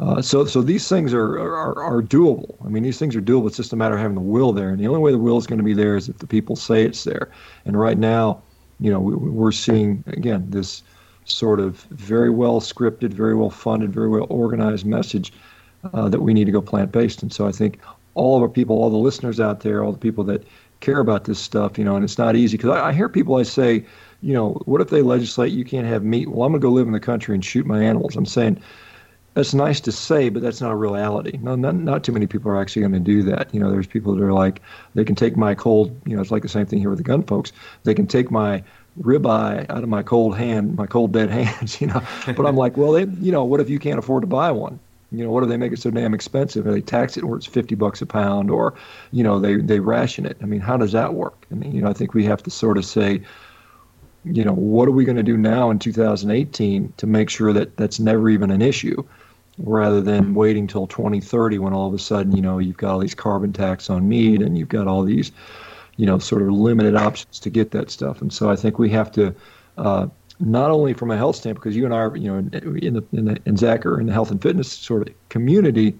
[0.00, 2.56] uh, so, so these things are, are, are doable.
[2.64, 3.46] I mean, these things are doable.
[3.46, 4.70] It's just a matter of having the will there.
[4.70, 6.56] And the only way the will is going to be there is if the people
[6.56, 7.30] say it's there.
[7.66, 8.42] And right now,
[8.80, 10.82] you know, we, we're seeing again this
[11.26, 15.34] sort of very well scripted, very well funded, very well organized message
[15.92, 17.22] uh, that we need to go plant based.
[17.22, 17.78] And so I think
[18.14, 20.44] all of our people, all the listeners out there, all the people that
[20.80, 23.36] care about this stuff, you know, and it's not easy because I, I hear people
[23.36, 23.84] I say,
[24.22, 26.28] you know, what if they legislate you can't have meat?
[26.28, 28.16] Well, I'm going to go live in the country and shoot my animals.
[28.16, 28.62] I'm saying
[29.40, 31.38] that's nice to say, but that's not a reality.
[31.40, 33.54] No, not, not too many people are actually going to do that.
[33.54, 34.60] You know, there's people that are like,
[34.94, 37.04] they can take my cold, you know, it's like the same thing here with the
[37.04, 37.50] gun folks.
[37.84, 38.62] They can take my
[39.00, 42.02] ribeye out of my cold hand, my cold dead hands, you know.
[42.26, 44.78] But I'm like, well, they, you know, what if you can't afford to buy one?
[45.10, 46.66] You know, what if they make it so damn expensive?
[46.66, 48.74] They tax it where it's 50 bucks a pound, or,
[49.10, 50.36] you know, they, they ration it.
[50.42, 51.46] I mean, how does that work?
[51.50, 53.22] I mean, you know, I think we have to sort of say,
[54.22, 57.78] you know, what are we going to do now in 2018 to make sure that
[57.78, 59.02] that's never even an issue?
[59.62, 62.98] Rather than waiting till 2030 when all of a sudden you know you've got all
[62.98, 65.32] these carbon tax on meat and you've got all these
[65.96, 68.20] you know sort of limited options to get that stuff.
[68.20, 69.34] And so i think we have to
[69.76, 70.06] uh,
[70.38, 73.04] not only from a health standpoint because you and i are you know in the
[73.12, 75.96] in the in zach are in the health and fitness sort of community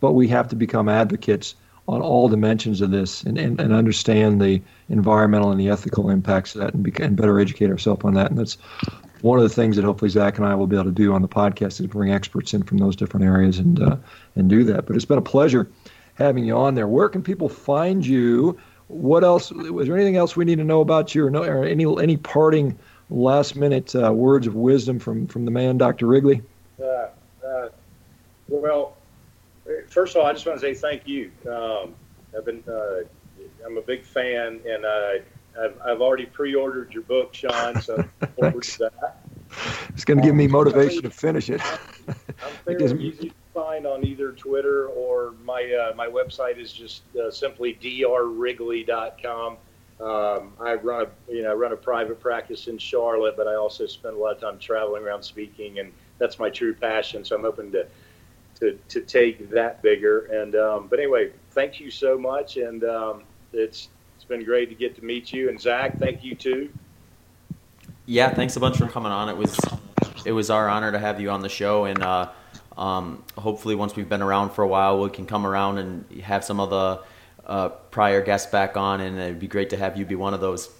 [0.00, 1.54] but we have to become advocates
[1.88, 6.54] on all dimensions of this and, and, and understand the environmental and the ethical impacts
[6.54, 8.30] of that and, be, and better educate ourselves on that.
[8.30, 8.58] And that's
[9.22, 11.22] one of the things that hopefully Zach and I will be able to do on
[11.22, 13.96] the podcast is bring experts in from those different areas and uh,
[14.34, 14.86] and do that.
[14.86, 15.70] But it's been a pleasure
[16.14, 16.88] having you on there.
[16.88, 18.58] Where can people find you?
[18.88, 19.50] What else?
[19.50, 22.16] Was there anything else we need to know about you, or, no, or any any
[22.16, 22.78] parting
[23.10, 26.06] last minute uh, words of wisdom from from the man, Dr.
[26.06, 26.42] Wrigley?
[26.80, 27.08] Uh,
[27.46, 27.68] uh,
[28.48, 28.96] well,
[29.88, 31.30] first of all, I just want to say thank you.
[31.50, 31.94] Um,
[32.36, 33.00] I've been uh,
[33.64, 34.84] I'm a big fan, and
[35.60, 37.80] I've, I've already pre-ordered your book, Shawn.
[37.80, 37.96] So
[38.38, 39.22] forward to that.
[39.90, 41.60] It's going to give me motivation to finish it.
[42.38, 42.66] I'm
[43.00, 47.74] easy to find on either Twitter or my uh, my website is just uh, simply
[47.74, 49.56] drwrigley.com.
[49.98, 53.86] Um, I run a you know run a private practice in Charlotte, but I also
[53.86, 57.24] spend a lot of time traveling around speaking, and that's my true passion.
[57.24, 57.86] So I'm hoping to
[58.56, 60.26] to, to take that bigger.
[60.26, 63.22] And um, but anyway, thank you so much, and um,
[63.52, 63.88] it's
[64.28, 65.48] been great to get to meet you.
[65.48, 66.70] And Zach, thank you too.
[68.06, 69.28] Yeah, thanks a bunch for coming on.
[69.28, 69.58] It was
[70.24, 72.28] it was our honor to have you on the show, and uh,
[72.76, 76.44] um, hopefully, once we've been around for a while, we can come around and have
[76.44, 77.00] some of the
[77.46, 80.40] uh, prior guests back on, and it'd be great to have you be one of
[80.40, 80.70] those.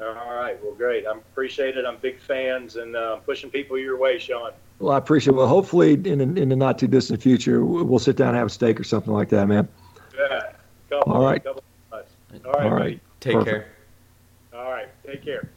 [0.00, 1.06] All right, well, great.
[1.06, 1.84] I appreciate it.
[1.84, 4.52] I'm big fans and uh, pushing people your way, Shawn.
[4.78, 5.34] Well, I appreciate.
[5.34, 5.36] It.
[5.36, 8.50] Well, hopefully, in in the not too distant future, we'll sit down and have a
[8.50, 9.68] steak or something like that, man.
[10.16, 10.49] Yeah.
[10.90, 11.42] Couple, All right.
[11.42, 11.62] Couple
[11.92, 12.44] All right.
[12.44, 13.00] All right.
[13.20, 13.68] Take Perfect.
[14.52, 14.60] care.
[14.60, 14.88] All right.
[15.06, 15.48] Take care.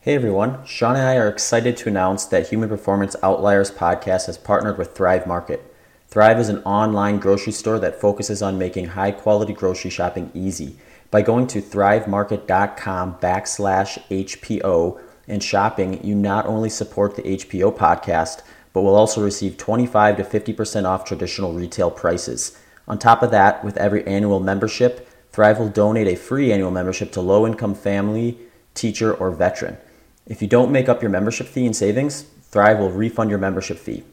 [0.00, 4.36] Hey everyone, Shawn and I are excited to announce that Human Performance Outliers podcast has
[4.36, 5.74] partnered with Thrive Market.
[6.08, 10.76] Thrive is an online grocery store that focuses on making high quality grocery shopping easy.
[11.10, 18.42] By going to thrivemarket.com backslash HPO and shopping, you not only support the HPO podcast,
[18.74, 22.58] but will also receive 25 to 50% off traditional retail prices.
[22.86, 27.10] On top of that, with every annual membership, Thrive will donate a free annual membership
[27.12, 28.38] to low income family,
[28.74, 29.78] teacher, or veteran.
[30.26, 33.78] If you don't make up your membership fee and savings, Thrive will refund your membership
[33.78, 34.04] fee.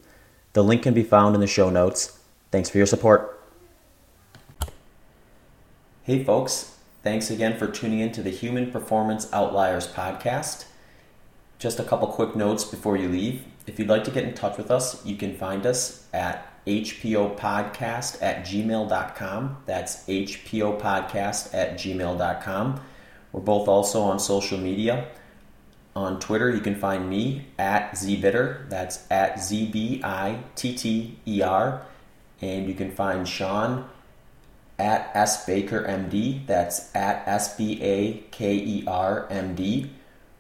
[0.54, 2.20] The link can be found in the show notes.
[2.52, 3.40] Thanks for your support.
[6.04, 6.76] Hey, folks.
[7.04, 10.66] Thanks again for tuning in to the Human Performance Outliers podcast.
[11.60, 13.44] Just a couple quick notes before you leave.
[13.68, 18.22] If you'd like to get in touch with us, you can find us at hpopodcast
[18.22, 19.58] at gmail.com.
[19.66, 22.82] That's hpopodcast at gmail.com.
[23.32, 25.08] We're both also on social media.
[25.96, 28.70] On Twitter, you can find me at zbitter.
[28.70, 31.86] That's at Z B I T T E R.
[32.42, 33.90] And you can find Shawn
[34.80, 36.46] at S Baker MD.
[36.48, 39.92] That's at S B A K E R M D.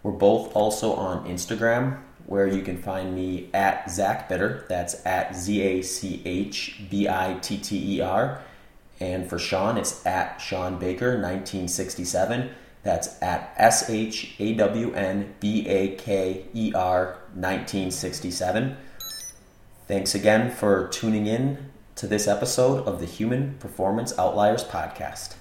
[0.03, 1.99] We're both also on Instagram
[2.31, 4.65] where you can find me at Zach Bitter.
[4.69, 8.41] That's at Z A C H B I T T E R.
[9.01, 12.49] And for Shawn, it's at Shawn Baker 1967.
[12.83, 18.77] That's at S H A W N B A K E R 1967.
[19.89, 25.35] Thanks again for tuning in to this episode of the Human Performance Outliers Podcast.